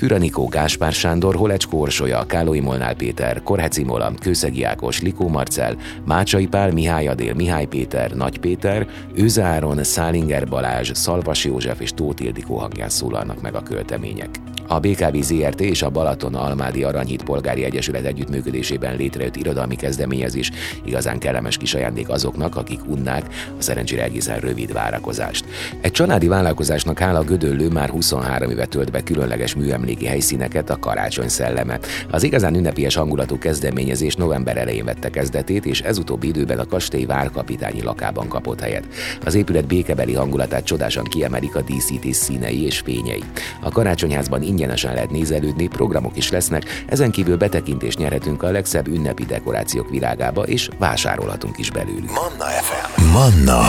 Füranikó 0.02 0.46
Gáspár 0.46 0.92
Sándor, 0.92 1.34
Holecskó 1.34 1.80
Orsolya, 1.80 2.26
Kálói 2.26 2.60
Molnár 2.60 2.94
Péter, 2.94 3.42
Korheci 3.42 3.84
Mola, 3.84 4.12
Kőszegi 4.20 4.62
Ákos, 4.62 5.00
Likó 5.00 5.28
Marcel, 5.28 5.76
Mácsai 6.06 6.46
Pál, 6.46 6.72
Mihály 6.72 7.08
Adél, 7.08 7.34
Mihály 7.34 7.66
Péter, 7.66 8.10
Nagy 8.10 8.38
Péter, 8.38 8.86
Őzáron, 9.14 9.84
Szálinger 9.84 10.48
Balázs, 10.48 10.90
Szalvas 10.94 11.44
József 11.44 11.80
és 11.80 11.90
Tóth 11.90 12.22
Ildikó 12.22 12.56
hangján 12.56 12.88
szólalnak 12.88 13.40
meg 13.40 13.54
a 13.54 13.62
költemények. 13.62 14.30
A 14.72 14.80
BKV 14.80 15.16
ZRT 15.20 15.60
és 15.60 15.82
a 15.82 15.90
Balaton 15.90 16.34
Almádi 16.34 16.82
Aranyhit 16.82 17.22
Polgári 17.22 17.64
Egyesület 17.64 18.04
együttműködésében 18.04 18.96
létrejött 18.96 19.36
irodalmi 19.36 19.76
kezdeményezés 19.76 20.50
igazán 20.84 21.18
kellemes 21.18 21.56
kis 21.56 21.74
ajándék 21.74 22.08
azoknak, 22.08 22.56
akik 22.56 22.80
unnák 22.86 23.26
a 23.58 23.62
szerencsére 23.62 24.02
egészen 24.02 24.38
rövid 24.38 24.72
várakozást. 24.72 25.44
Egy 25.80 25.90
családi 25.90 26.28
vállalkozásnak 26.28 26.98
hála 26.98 27.22
Gödöllő 27.22 27.68
már 27.68 27.88
23 27.88 28.50
éve 28.50 28.66
tölt 28.66 28.90
be 28.90 29.02
különleges 29.02 29.54
műemléki 29.54 30.06
helyszíneket 30.06 30.70
a 30.70 30.78
karácsony 30.78 31.28
szelleme. 31.28 31.78
Az 32.10 32.22
igazán 32.22 32.54
ünnepélyes 32.54 32.94
hangulatú 32.94 33.38
kezdeményezés 33.38 34.14
november 34.14 34.56
elején 34.56 34.84
vette 34.84 35.10
kezdetét, 35.10 35.66
és 35.66 35.80
ez 35.80 35.98
utóbbi 35.98 36.26
időben 36.26 36.58
a 36.58 36.66
kastély 36.66 37.04
várkapitányi 37.04 37.82
lakában 37.82 38.28
kapott 38.28 38.60
helyet. 38.60 38.88
Az 39.24 39.34
épület 39.34 39.66
békebeli 39.66 40.14
hangulatát 40.14 40.64
csodásan 40.64 41.04
kiemelik 41.04 41.56
a 41.56 41.62
díszítés 41.62 42.16
színei 42.16 42.64
és 42.64 42.78
fényei. 42.78 43.22
A 43.60 43.70
karácsonyházban 43.70 44.42
ingyenesen 44.62 44.94
lehet 44.94 45.10
nézelődni, 45.10 45.66
programok 45.66 46.16
is 46.16 46.30
lesznek, 46.30 46.84
ezen 46.86 47.10
kívül 47.10 47.36
betekintést 47.36 47.98
nyerhetünk 47.98 48.42
a 48.42 48.50
legszebb 48.50 48.86
ünnepi 48.86 49.24
dekorációk 49.24 49.90
világába, 49.90 50.42
és 50.42 50.68
vásárolhatunk 50.78 51.58
is 51.58 51.70
belőlük. 51.70 52.10
Manna 52.10 52.44
FM. 52.44 53.02
Manna 53.02 53.62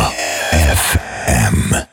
FM. 0.76 1.92